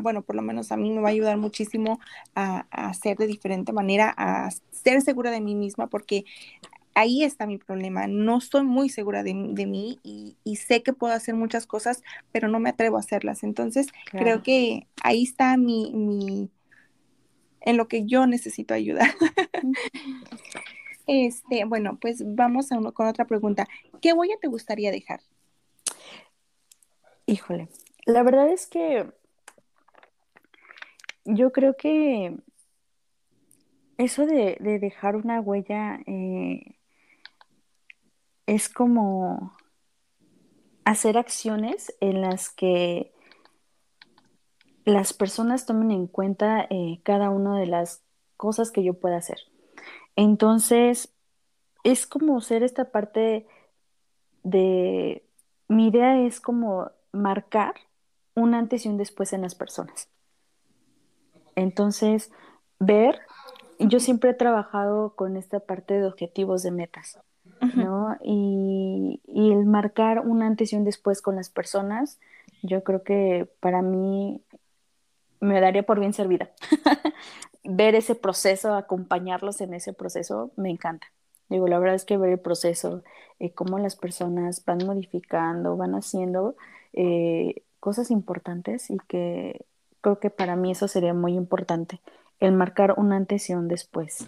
bueno, 0.00 0.22
por 0.22 0.36
lo 0.36 0.42
menos 0.42 0.72
a 0.72 0.76
mí 0.76 0.90
me 0.90 1.00
va 1.00 1.08
a 1.08 1.12
ayudar 1.12 1.36
muchísimo 1.36 2.00
a, 2.34 2.66
hacer 2.70 3.16
de 3.16 3.26
diferente 3.26 3.72
manera, 3.72 4.14
a 4.16 4.50
ser 4.70 5.00
segura 5.02 5.30
de 5.30 5.40
mí 5.40 5.54
misma, 5.54 5.88
porque 5.88 6.24
ahí 6.94 7.22
está 7.22 7.46
mi 7.46 7.58
problema. 7.58 8.06
No 8.06 8.38
estoy 8.38 8.64
muy 8.64 8.88
segura 8.88 9.22
de, 9.22 9.34
mí 9.34 9.98
y, 10.02 10.56
sé 10.56 10.82
que 10.82 10.92
puedo 10.92 11.12
hacer 11.12 11.34
muchas 11.34 11.66
cosas, 11.66 12.02
pero 12.32 12.48
no 12.48 12.60
me 12.60 12.70
atrevo 12.70 12.96
a 12.96 13.00
hacerlas. 13.00 13.42
Entonces, 13.42 13.88
creo 14.10 14.42
que 14.42 14.86
ahí 15.02 15.24
está 15.24 15.56
mi, 15.56 15.92
mi, 15.92 16.50
en 17.60 17.76
lo 17.76 17.88
que 17.88 18.04
yo 18.06 18.26
necesito 18.26 18.74
ayuda. 18.74 19.14
este, 21.06 21.64
bueno, 21.64 21.98
pues 22.00 22.22
vamos 22.24 22.70
a 22.72 22.78
uno, 22.78 22.92
con 22.92 23.06
otra 23.06 23.26
pregunta. 23.26 23.66
¿Qué 24.00 24.12
huella 24.12 24.34
te 24.40 24.48
gustaría 24.48 24.90
dejar? 24.90 25.20
Híjole, 27.26 27.68
la 28.04 28.22
verdad 28.22 28.50
es 28.50 28.66
que 28.66 29.06
yo 31.24 31.52
creo 31.52 31.76
que 31.76 32.36
eso 33.98 34.26
de, 34.26 34.56
dejar 34.80 35.16
una 35.16 35.40
huella 35.40 36.00
eh, 36.06 36.76
es 38.46 38.68
como 38.68 39.56
hacer 40.84 41.16
acciones 41.16 41.94
en 42.00 42.20
las 42.20 42.50
que 42.50 43.12
las 44.84 45.12
personas 45.14 45.64
tomen 45.64 45.90
en 45.90 46.06
cuenta 46.06 46.66
eh, 46.68 47.00
cada 47.04 47.30
una 47.30 47.58
de 47.58 47.66
las 47.66 48.02
cosas 48.36 48.70
que 48.70 48.84
yo 48.84 48.94
pueda 48.94 49.16
hacer. 49.16 49.38
Entonces, 50.16 51.14
es 51.84 52.06
como 52.06 52.40
ser 52.40 52.62
esta 52.62 52.90
parte 52.90 53.46
de, 54.42 55.24
mi 55.68 55.88
idea 55.88 56.20
es 56.20 56.40
como 56.40 56.90
marcar 57.12 57.74
un 58.34 58.54
antes 58.54 58.84
y 58.84 58.88
un 58.88 58.98
después 58.98 59.32
en 59.32 59.42
las 59.42 59.54
personas. 59.54 60.08
Entonces, 61.56 62.30
ver, 62.78 63.20
yo 63.78 64.00
siempre 64.00 64.30
he 64.30 64.34
trabajado 64.34 65.14
con 65.14 65.36
esta 65.36 65.60
parte 65.60 65.94
de 65.94 66.06
objetivos 66.06 66.62
de 66.62 66.70
metas, 66.70 67.18
¿no? 67.74 68.16
Y, 68.22 69.20
el 69.26 69.66
marcar 69.66 70.20
un 70.20 70.42
antes 70.42 70.72
y 70.72 70.76
un 70.76 70.84
después 70.84 71.20
con 71.22 71.36
las 71.36 71.50
personas, 71.50 72.18
yo 72.62 72.82
creo 72.82 73.02
que 73.02 73.48
para 73.60 73.82
mí 73.82 74.42
me 75.40 75.60
daría 75.60 75.82
por 75.82 76.00
bien 76.00 76.12
servida. 76.12 76.50
ver 77.64 77.94
ese 77.94 78.14
proceso, 78.14 78.74
acompañarlos 78.74 79.60
en 79.60 79.74
ese 79.74 79.92
proceso, 79.92 80.52
me 80.56 80.70
encanta. 80.70 81.06
Digo, 81.48 81.68
la 81.68 81.78
verdad 81.78 81.94
es 81.94 82.04
que 82.04 82.16
ver 82.16 82.30
el 82.30 82.40
proceso, 82.40 83.02
eh, 83.38 83.52
cómo 83.52 83.78
las 83.78 83.96
personas 83.96 84.64
van 84.64 84.78
modificando, 84.86 85.76
van 85.76 85.94
haciendo 85.94 86.56
eh, 86.92 87.62
cosas 87.80 88.10
importantes 88.10 88.90
y 88.90 88.98
que 89.08 89.66
creo 90.04 90.20
que 90.20 90.28
para 90.28 90.54
mí 90.54 90.70
eso 90.70 90.86
sería 90.86 91.14
muy 91.14 91.32
importante, 91.32 92.00
el 92.38 92.52
marcar 92.52 92.94
un 92.98 93.12
antes 93.14 93.48
y 93.48 93.54
un 93.54 93.68
después. 93.68 94.26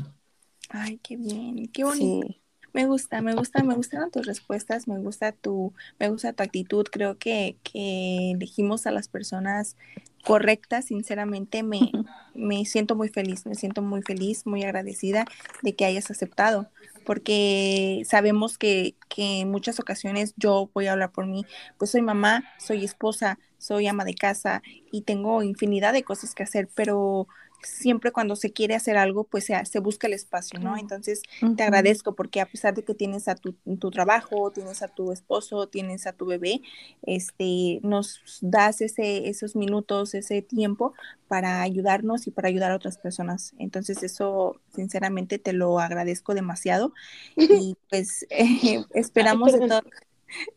Ay, 0.71 0.99
qué 1.03 1.17
bien, 1.17 1.69
qué 1.69 1.85
bonito. 1.85 2.27
Me 2.73 2.87
gusta, 2.87 3.21
me 3.21 3.35
gusta, 3.35 3.63
me 3.63 3.75
gustan 3.75 4.11
tus 4.11 4.27
respuestas, 4.27 4.89
me 4.89 4.99
gusta 4.99 5.33
tu, 5.33 5.75
me 5.99 6.09
gusta 6.09 6.33
tu 6.33 6.43
actitud. 6.43 6.87
Creo 6.91 7.19
que, 7.19 7.57
que 7.63 8.33
elegimos 8.33 8.87
a 8.87 8.91
las 8.91 9.09
personas 9.09 9.77
correctas, 10.25 10.87
sinceramente 10.87 11.63
me, 11.63 11.93
me 12.35 12.65
siento 12.65 12.97
muy 12.97 13.09
feliz, 13.09 13.47
me 13.47 13.55
siento 13.55 13.81
muy 13.81 14.03
feliz, 14.03 14.45
muy 14.47 14.65
agradecida 14.65 15.25
de 15.63 15.75
que 15.75 15.85
hayas 15.85 16.11
aceptado, 16.11 16.69
porque 17.05 18.03
sabemos 18.05 18.59
que, 18.59 18.97
que 19.09 19.41
en 19.41 19.51
muchas 19.51 19.79
ocasiones 19.79 20.35
yo 20.37 20.69
voy 20.75 20.87
a 20.87 20.93
hablar 20.93 21.13
por 21.13 21.27
mí, 21.27 21.47
pues 21.79 21.93
soy 21.93 22.03
mamá, 22.03 22.45
soy 22.59 22.85
esposa, 22.85 23.39
soy 23.67 23.87
ama 23.87 24.05
de 24.05 24.15
casa 24.15 24.63
y 24.93 25.03
tengo 25.03 25.43
infinidad 25.43 25.93
de 25.93 26.05
cosas 26.05 26.35
que 26.35 26.43
hacer, 26.43 26.69
pero 26.75 27.27
siempre 27.63 28.13
cuando 28.13 28.37
se 28.37 28.53
quiere 28.53 28.75
hacer 28.75 28.97
algo, 28.97 29.25
pues 29.25 29.45
se, 29.45 29.65
se 29.67 29.81
busca 29.81 30.07
el 30.07 30.13
espacio, 30.13 30.59
¿no? 30.61 30.77
Entonces, 30.77 31.23
te 31.57 31.63
agradezco 31.63 32.15
porque 32.15 32.41
a 32.41 32.47
pesar 32.47 32.75
de 32.75 32.85
que 32.85 32.95
tienes 32.95 33.29
a 33.29 33.35
tu, 33.35 33.53
tu, 33.53 33.91
trabajo, 33.91 34.51
tienes 34.51 34.83
a 34.83 34.89
tu 34.89 35.13
esposo, 35.13 35.69
tienes 35.69 36.07
a 36.07 36.13
tu 36.13 36.27
bebé, 36.27 36.63
este, 37.03 37.81
nos 37.83 38.21
das 38.41 38.81
ese, 38.81 39.29
esos 39.29 39.57
minutos, 39.57 40.15
ese 40.15 40.43
tiempo 40.43 40.95
para 41.29 41.63
ayudarnos 41.63 42.27
y 42.27 42.31
para 42.31 42.49
ayudar 42.49 42.71
a 42.73 42.77
otras 42.77 42.99
personas. 42.99 43.55
Entonces, 43.59 44.03
eso, 44.03 44.61
sinceramente, 44.75 45.39
te 45.39 45.53
lo 45.53 45.81
agradezco 45.81 46.35
demasiado 46.35 46.93
y 47.37 47.77
pues 47.91 48.27
esperamos 48.95 49.53
de 49.53 49.69
todo 49.69 49.83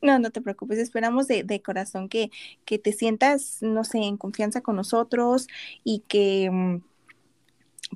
no, 0.01 0.19
no 0.19 0.31
te 0.31 0.41
preocupes, 0.41 0.79
esperamos 0.79 1.27
de, 1.27 1.43
de 1.43 1.61
corazón 1.61 2.09
que, 2.09 2.31
que, 2.65 2.79
te 2.79 2.93
sientas, 2.93 3.57
no 3.61 3.83
sé, 3.83 3.99
en 3.99 4.17
confianza 4.17 4.61
con 4.61 4.75
nosotros 4.75 5.47
y 5.83 6.03
que, 6.07 6.49
mm, 6.51 6.81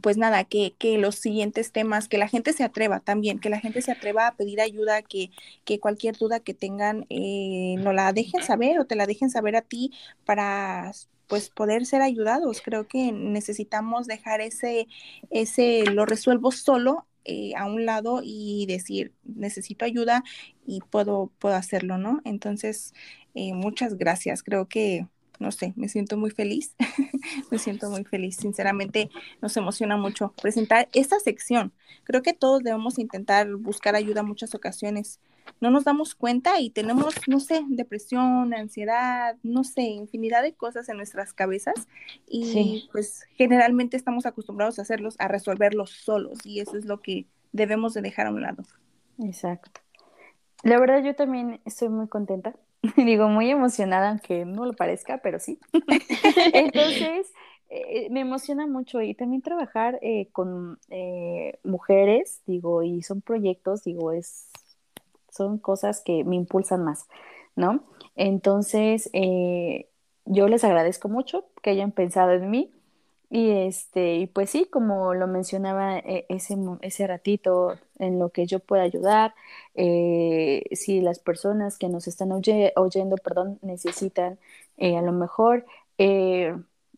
pues 0.02 0.18
nada, 0.18 0.44
que, 0.44 0.76
que, 0.78 0.98
los 0.98 1.16
siguientes 1.16 1.72
temas, 1.72 2.08
que 2.08 2.18
la 2.18 2.28
gente 2.28 2.54
se 2.54 2.64
atreva 2.64 3.00
también, 3.00 3.40
que 3.40 3.50
la 3.50 3.60
gente 3.60 3.82
se 3.82 3.92
atreva 3.92 4.28
a 4.28 4.36
pedir 4.36 4.60
ayuda, 4.62 5.02
que, 5.04 5.30
que 5.66 5.80
cualquier 5.80 6.18
duda 6.18 6.40
que 6.40 6.54
tengan 6.54 7.06
eh, 7.10 7.76
no 7.80 7.94
la 7.94 8.12
dejen 8.14 8.44
saber 8.44 8.80
o 8.80 8.86
te 8.86 8.96
la 8.96 9.06
dejen 9.06 9.30
saber 9.30 9.56
a 9.56 9.62
ti 9.62 9.92
para 10.26 10.92
pues 11.28 11.50
poder 11.50 11.86
ser 11.86 12.02
ayudados. 12.02 12.62
Creo 12.62 12.88
que 12.88 13.12
necesitamos 13.12 14.08
dejar 14.08 14.42
ese, 14.42 14.88
ese, 15.32 15.86
lo 15.86 16.06
resuelvo 16.06 16.52
solo 16.52 17.08
eh, 17.26 17.54
a 17.56 17.66
un 17.66 17.86
lado 17.86 18.22
y 18.24 18.66
decir, 18.68 19.14
necesito 19.24 19.86
ayuda 19.86 20.24
y 20.66 20.82
puedo, 20.82 21.32
puedo 21.40 21.56
hacerlo, 21.56 21.98
¿no? 21.98 22.22
Entonces, 22.26 22.94
eh, 23.36 23.54
muchas 23.54 23.98
gracias. 23.98 24.44
Creo 24.44 24.68
que 24.68 25.08
no 25.40 25.52
sé, 25.52 25.74
me 25.76 25.90
siento 25.90 26.18
muy 26.18 26.32
feliz, 26.32 26.76
me 27.52 27.60
siento 27.60 27.90
muy 27.90 28.04
feliz. 28.06 28.38
Sinceramente, 28.38 29.10
nos 29.42 29.56
emociona 29.58 29.98
mucho 29.98 30.34
presentar 30.42 30.88
esta 30.94 31.20
sección. 31.20 31.74
Creo 32.04 32.22
que 32.22 32.34
todos 32.34 32.64
debemos 32.64 32.98
intentar 32.98 33.54
buscar 33.56 33.96
ayuda 33.96 34.22
en 34.22 34.28
muchas 34.28 34.56
ocasiones. 34.56 35.20
No 35.60 35.72
nos 35.72 35.84
damos 35.84 36.16
cuenta 36.16 36.60
y 36.60 36.70
tenemos, 36.70 37.16
no 37.28 37.40
sé, 37.40 37.64
depresión, 37.68 38.54
ansiedad, 38.54 39.36
no 39.44 39.64
sé, 39.64 39.82
infinidad 39.82 40.42
de 40.44 40.54
cosas 40.54 40.90
en 40.90 40.98
nuestras 40.98 41.34
cabezas 41.34 41.88
y 42.28 42.88
pues 42.92 43.26
generalmente 43.36 43.98
estamos 43.98 44.26
acostumbrados 44.26 44.80
a 44.80 44.84
hacerlos, 44.84 45.16
a 45.20 45.28
resolverlos 45.28 45.92
solos 45.92 46.40
y 46.46 46.60
eso 46.60 46.78
es 46.78 46.86
lo 46.86 47.02
que 47.02 47.26
debemos 47.52 47.94
de 47.94 48.02
dejar 48.02 48.28
a 48.28 48.32
un 48.32 48.42
lado. 48.42 48.64
Exacto. 49.24 49.82
La 50.64 50.80
verdad 50.80 51.04
yo 51.04 51.16
también 51.16 51.62
estoy 51.66 51.90
muy 51.90 52.08
contenta 52.08 52.56
digo, 52.98 53.30
muy 53.30 53.50
emocionada, 53.50 54.10
aunque 54.10 54.46
no 54.46 54.66
lo 54.66 54.74
parezca, 54.74 55.20
pero 55.20 55.40
sí. 55.40 55.60
Entonces, 56.54 57.32
eh, 57.70 58.10
me 58.10 58.22
emociona 58.22 58.68
mucho 58.68 59.02
y 59.02 59.14
también 59.14 59.42
trabajar 59.42 60.00
eh, 60.02 60.28
con 60.32 60.80
eh, 60.90 61.58
mujeres, 61.64 62.42
digo, 62.46 62.84
y 62.84 63.02
son 63.02 63.22
proyectos, 63.22 63.84
digo, 63.84 64.12
es, 64.12 64.50
son 65.36 65.58
cosas 65.58 66.02
que 66.02 66.24
me 66.24 66.36
impulsan 66.36 66.84
más, 66.84 67.08
¿no? 67.56 67.84
Entonces, 68.16 69.10
yo 70.26 70.48
les 70.48 70.64
agradezco 70.64 71.10
mucho 71.10 71.46
que 71.62 71.72
hayan 71.72 71.92
pensado 71.92 72.32
en 72.34 72.50
mí 72.50 72.72
y 73.30 73.50
este, 73.50 74.18
y 74.18 74.28
pues 74.28 74.52
sí, 74.52 74.66
como 74.66 75.16
lo 75.16 75.26
mencionaba 75.28 75.98
eh, 75.98 76.26
ese, 76.30 76.56
ese 76.82 77.08
ratito, 77.08 77.80
en 77.98 78.20
lo 78.20 78.30
que 78.30 78.46
yo 78.46 78.60
pueda 78.60 78.84
ayudar, 78.84 79.34
eh, 79.74 80.64
si 80.74 81.02
las 81.02 81.18
personas 81.20 81.80
que 81.80 81.90
nos 81.90 82.08
están 82.08 82.32
oyendo, 82.32 83.16
perdón, 83.18 83.58
necesitan 83.64 84.38
eh, 84.78 84.98
a 84.98 85.02
lo 85.02 85.14
mejor 85.14 85.66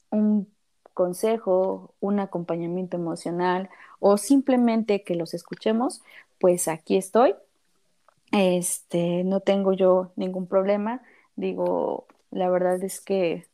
un 0.10 0.48
consejo, 0.94 1.94
un 2.02 2.20
acompañamiento 2.20 2.98
emocional 2.98 3.70
o 4.00 4.18
simplemente 4.18 5.04
que 5.04 5.16
los 5.16 5.34
escuchemos, 5.34 6.04
pues 6.40 6.68
aquí 6.68 6.98
estoy. 6.98 7.36
Este, 8.32 9.24
no 9.24 9.40
tengo 9.40 9.74
yo 9.74 10.12
ningún 10.16 10.48
problema. 10.48 11.02
Digo, 11.36 12.08
la 12.32 12.50
verdad 12.50 12.84
es 12.84 13.02
que 13.02 13.48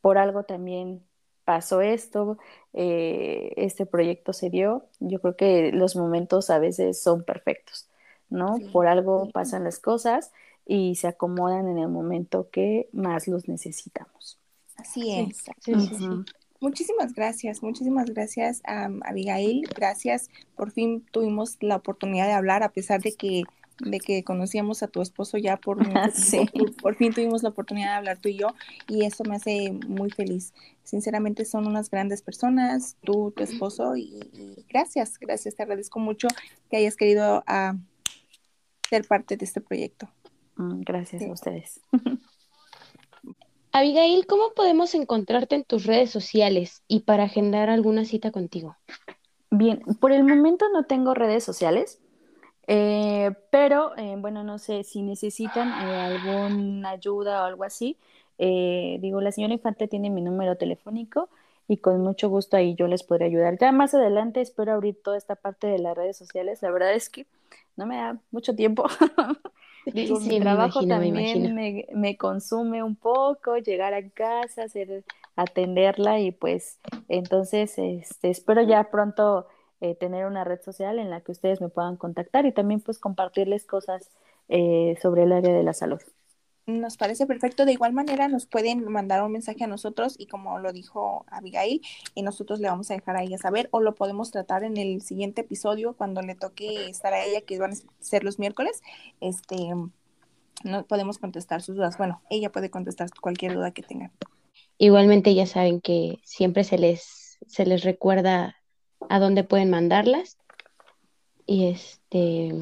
por 0.00 0.18
algo 0.18 0.44
también 0.44 1.02
pasó 1.44 1.80
esto, 1.80 2.38
eh, 2.74 3.52
este 3.56 3.86
proyecto 3.86 4.32
se 4.32 4.50
dio. 4.50 4.86
Yo 5.00 5.20
creo 5.20 5.36
que 5.36 5.72
los 5.72 5.96
momentos 5.96 6.50
a 6.50 6.58
veces 6.58 7.02
son 7.02 7.24
perfectos, 7.24 7.88
¿no? 8.28 8.58
por 8.72 8.86
algo 8.86 9.30
pasan 9.32 9.64
las 9.64 9.78
cosas 9.78 10.32
y 10.66 10.96
se 10.96 11.08
acomodan 11.08 11.66
en 11.68 11.78
el 11.78 11.88
momento 11.88 12.50
que 12.50 12.88
más 12.92 13.28
los 13.28 13.48
necesitamos. 13.48 14.38
Así 14.76 15.12
es. 15.12 15.44
Muchísimas 16.60 17.14
gracias, 17.14 17.62
muchísimas 17.62 18.06
gracias 18.06 18.60
a 18.64 18.90
Abigail. 19.02 19.68
Gracias. 19.74 20.28
Por 20.56 20.72
fin 20.72 21.04
tuvimos 21.12 21.56
la 21.60 21.76
oportunidad 21.76 22.26
de 22.26 22.32
hablar 22.32 22.62
a 22.62 22.72
pesar 22.72 23.00
de 23.00 23.14
que 23.14 23.44
de 23.80 24.00
que 24.00 24.24
conocíamos 24.24 24.82
a 24.82 24.88
tu 24.88 25.00
esposo 25.00 25.38
ya 25.38 25.56
por 25.56 25.78
por, 26.82 26.94
fin 26.96 27.12
tuvimos 27.12 27.42
la 27.42 27.50
oportunidad 27.50 27.90
de 27.90 27.94
hablar 27.94 28.18
tú 28.18 28.28
y 28.28 28.36
yo 28.36 28.48
y 28.88 29.04
eso 29.04 29.24
me 29.24 29.36
hace 29.36 29.72
muy 29.86 30.10
feliz. 30.10 30.52
Sinceramente 30.82 31.44
son 31.44 31.66
unas 31.66 31.90
grandes 31.90 32.22
personas, 32.22 32.96
tú, 33.04 33.32
tu 33.36 33.42
esposo 33.44 33.96
y, 33.96 34.18
gracias, 34.68 35.18
gracias, 35.18 35.54
te 35.54 35.62
agradezco 35.62 36.00
mucho 36.00 36.28
que 36.70 36.78
hayas 36.78 36.96
querido 36.96 37.44
uh, 37.48 37.78
ser 38.88 39.06
parte 39.06 39.36
de 39.36 39.44
este 39.44 39.60
proyecto. 39.60 40.08
Mm, 40.56 40.80
gracias 40.80 41.22
a 41.22 41.32
ustedes. 41.32 41.80
Abigail, 43.78 44.26
¿cómo 44.26 44.54
podemos 44.56 44.92
encontrarte 44.96 45.54
en 45.54 45.62
tus 45.62 45.84
redes 45.86 46.10
sociales 46.10 46.82
y 46.88 47.00
para 47.00 47.22
agendar 47.22 47.70
alguna 47.70 48.04
cita 48.04 48.32
contigo? 48.32 48.74
Bien, 49.52 49.82
por 50.00 50.10
el 50.10 50.24
momento 50.24 50.64
no 50.72 50.82
tengo 50.86 51.14
redes 51.14 51.44
sociales. 51.44 52.00
Eh, 52.66 53.30
pero, 53.52 53.96
eh, 53.96 54.16
bueno, 54.18 54.42
no 54.42 54.58
sé 54.58 54.82
si 54.82 55.02
necesitan 55.02 55.68
eh, 55.68 55.94
alguna 55.94 56.90
ayuda 56.90 57.42
o 57.42 57.44
algo 57.44 57.62
así. 57.62 57.96
digo, 58.36 59.20
la 59.20 59.30
señora 59.30 59.54
Infante 59.54 59.86
tiene 59.86 60.10
mi 60.10 60.22
número 60.22 60.56
telefónico 60.56 61.28
y 61.68 61.76
con 61.76 62.00
mucho 62.00 62.28
gusto 62.28 62.56
ahí 62.56 62.74
yo 62.74 62.88
les 62.88 63.04
podré 63.04 63.26
ayudar. 63.26 63.58
Ya 63.60 63.70
más 63.70 63.94
adelante 63.94 64.40
espero 64.40 64.72
abrir 64.72 65.00
toda 65.00 65.16
esta 65.16 65.36
parte 65.36 65.68
de 65.68 65.78
las 65.78 65.96
redes 65.96 66.16
sociales. 66.16 66.62
La 66.62 66.72
verdad 66.72 66.94
es 66.94 67.08
que 67.10 67.28
no 67.76 67.86
me 67.86 67.96
da 67.96 68.18
mucho 68.32 68.56
tiempo. 68.56 68.86
digo, 69.86 70.20
mi 70.20 70.40
trabajo 70.40 70.86
también 70.86 71.54
me, 71.54 71.86
me, 71.92 72.16
consume 72.16 72.82
un 72.82 72.96
poco, 72.96 73.56
llegar 73.58 73.94
a 73.94 74.08
casa, 74.10 74.64
hacer, 74.64 75.04
atenderla 75.36 76.20
y 76.20 76.32
pues 76.32 76.78
entonces 77.08 77.78
este, 77.78 78.30
espero 78.30 78.62
ya 78.62 78.90
pronto 78.90 79.46
eh, 79.80 79.94
tener 79.94 80.26
una 80.26 80.44
red 80.44 80.60
social 80.60 80.98
en 80.98 81.10
la 81.10 81.20
que 81.20 81.32
ustedes 81.32 81.60
me 81.60 81.68
puedan 81.68 81.96
contactar 81.96 82.46
y 82.46 82.52
también 82.52 82.80
pues 82.80 82.98
compartirles 82.98 83.64
cosas 83.64 84.10
eh, 84.48 84.96
sobre 85.00 85.22
el 85.22 85.32
área 85.32 85.54
de 85.54 85.62
la 85.62 85.72
salud. 85.72 86.00
Nos 86.68 86.98
parece 86.98 87.24
perfecto. 87.24 87.64
De 87.64 87.72
igual 87.72 87.94
manera 87.94 88.28
nos 88.28 88.44
pueden 88.44 88.84
mandar 88.92 89.22
un 89.22 89.32
mensaje 89.32 89.64
a 89.64 89.66
nosotros 89.66 90.16
y 90.18 90.26
como 90.26 90.58
lo 90.58 90.70
dijo 90.70 91.24
Abigail, 91.30 91.80
y 92.14 92.20
nosotros 92.20 92.60
le 92.60 92.68
vamos 92.68 92.90
a 92.90 92.94
dejar 92.94 93.16
a 93.16 93.22
ella 93.22 93.38
saber 93.38 93.70
o 93.70 93.80
lo 93.80 93.94
podemos 93.94 94.30
tratar 94.30 94.64
en 94.64 94.76
el 94.76 95.00
siguiente 95.00 95.40
episodio 95.40 95.94
cuando 95.94 96.20
le 96.20 96.34
toque 96.34 96.90
estar 96.90 97.14
a 97.14 97.24
ella, 97.24 97.40
que 97.40 97.58
van 97.58 97.72
a 97.72 97.76
ser 98.00 98.22
los 98.22 98.38
miércoles. 98.38 98.82
Este, 99.22 99.56
no 100.62 100.84
podemos 100.86 101.16
contestar 101.16 101.62
sus 101.62 101.76
dudas. 101.76 101.96
Bueno, 101.96 102.20
ella 102.28 102.52
puede 102.52 102.68
contestar 102.68 103.08
cualquier 103.18 103.54
duda 103.54 103.70
que 103.70 103.82
tengan. 103.82 104.12
Igualmente 104.76 105.34
ya 105.34 105.46
saben 105.46 105.80
que 105.80 106.18
siempre 106.22 106.64
se 106.64 106.76
les, 106.76 107.38
se 107.46 107.64
les 107.64 107.82
recuerda 107.82 108.56
a 109.08 109.18
dónde 109.18 109.42
pueden 109.42 109.70
mandarlas. 109.70 110.36
Y 111.46 111.68
este, 111.68 112.58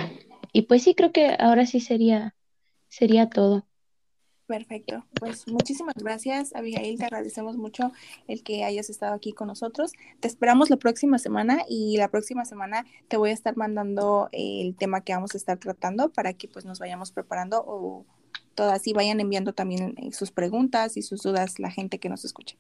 y 0.53 0.63
pues 0.63 0.85
sí, 0.85 0.95
creo 0.95 1.11
que 1.11 1.37
ahora 1.41 1.67
sí 1.67 1.81
sería, 1.81 2.37
sería 2.89 3.29
todo. 3.29 3.67
Perfecto. 4.47 5.05
Pues 5.19 5.49
muchísimas 5.49 5.95
gracias, 5.97 6.55
Abigail. 6.55 6.99
Te 6.99 7.05
agradecemos 7.05 7.57
mucho 7.57 7.91
el 8.29 8.45
que 8.45 8.63
hayas 8.63 8.91
estado 8.91 9.15
aquí 9.15 9.33
con 9.33 9.49
nosotros. 9.49 9.93
Te 10.21 10.29
esperamos 10.29 10.71
la 10.71 10.77
próxima 10.77 11.19
semana 11.19 11.65
y 11.69 11.97
la 11.97 12.09
próxima 12.09 12.45
semana 12.45 12.87
te 13.09 13.17
voy 13.17 13.31
a 13.31 13.33
estar 13.33 13.57
mandando 13.57 14.29
el 14.31 14.77
tema 14.77 15.01
que 15.01 15.15
vamos 15.15 15.35
a 15.35 15.39
estar 15.39 15.59
tratando 15.59 16.11
para 16.11 16.33
que 16.33 16.47
pues 16.47 16.65
nos 16.65 16.79
vayamos 16.79 17.11
preparando 17.11 17.65
o 17.67 18.05
todas 18.55 18.87
y 18.87 18.93
vayan 18.93 19.21
enviando 19.21 19.53
también 19.53 19.95
eh, 19.99 20.13
sus 20.13 20.31
preguntas 20.31 20.97
y 20.97 21.03
sus 21.03 21.23
dudas 21.23 21.59
la 21.59 21.71
gente 21.71 21.99
que 21.99 22.09
nos 22.09 22.25
escucha. 22.25 22.57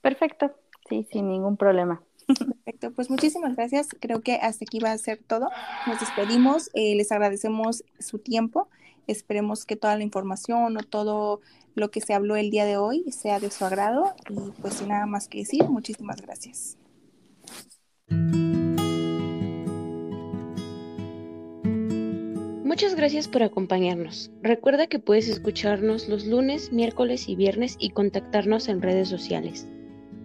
Perfecto. 0.00 0.54
Sí, 0.88 1.06
sin 1.10 1.28
ningún 1.28 1.56
problema. 1.56 2.00
Perfecto, 2.26 2.92
pues 2.92 3.10
muchísimas 3.10 3.56
gracias. 3.56 3.88
Creo 4.00 4.20
que 4.20 4.34
hasta 4.34 4.64
aquí 4.64 4.78
va 4.78 4.92
a 4.92 4.98
ser 4.98 5.18
todo. 5.26 5.48
Nos 5.86 5.98
despedimos, 5.98 6.70
eh, 6.74 6.94
les 6.94 7.10
agradecemos 7.10 7.84
su 7.98 8.18
tiempo. 8.18 8.68
Esperemos 9.08 9.64
que 9.64 9.74
toda 9.74 9.96
la 9.96 10.04
información 10.04 10.76
o 10.76 10.82
todo 10.82 11.40
lo 11.74 11.90
que 11.90 12.00
se 12.00 12.14
habló 12.14 12.36
el 12.36 12.50
día 12.50 12.64
de 12.64 12.76
hoy 12.76 13.10
sea 13.10 13.40
de 13.40 13.50
su 13.50 13.64
agrado 13.64 14.14
y 14.28 14.50
pues 14.60 14.74
sin 14.74 14.88
nada 14.88 15.06
más 15.06 15.28
que 15.28 15.38
decir, 15.38 15.64
muchísimas 15.64 16.20
gracias. 16.20 16.76
Muchas 22.64 22.94
gracias 22.94 23.26
por 23.26 23.42
acompañarnos. 23.42 24.30
Recuerda 24.42 24.86
que 24.86 24.98
puedes 24.98 25.28
escucharnos 25.28 26.08
los 26.08 26.26
lunes, 26.26 26.70
miércoles 26.70 27.28
y 27.28 27.34
viernes 27.34 27.76
y 27.80 27.90
contactarnos 27.90 28.68
en 28.68 28.82
redes 28.82 29.08
sociales. 29.08 29.66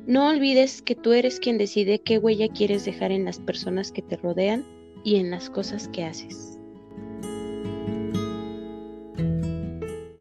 No 0.05 0.27
olvides 0.27 0.81
que 0.81 0.95
tú 0.95 1.13
eres 1.13 1.39
quien 1.39 1.57
decide 1.57 1.99
qué 1.99 2.19
huella 2.19 2.49
quieres 2.49 2.83
dejar 2.83 3.13
en 3.13 3.23
las 3.23 3.39
personas 3.39 3.93
que 3.93 4.01
te 4.01 4.17
rodean 4.17 4.65
y 5.05 5.15
en 5.15 5.31
las 5.31 5.49
cosas 5.49 5.87
que 5.87 6.03
haces. 6.03 6.52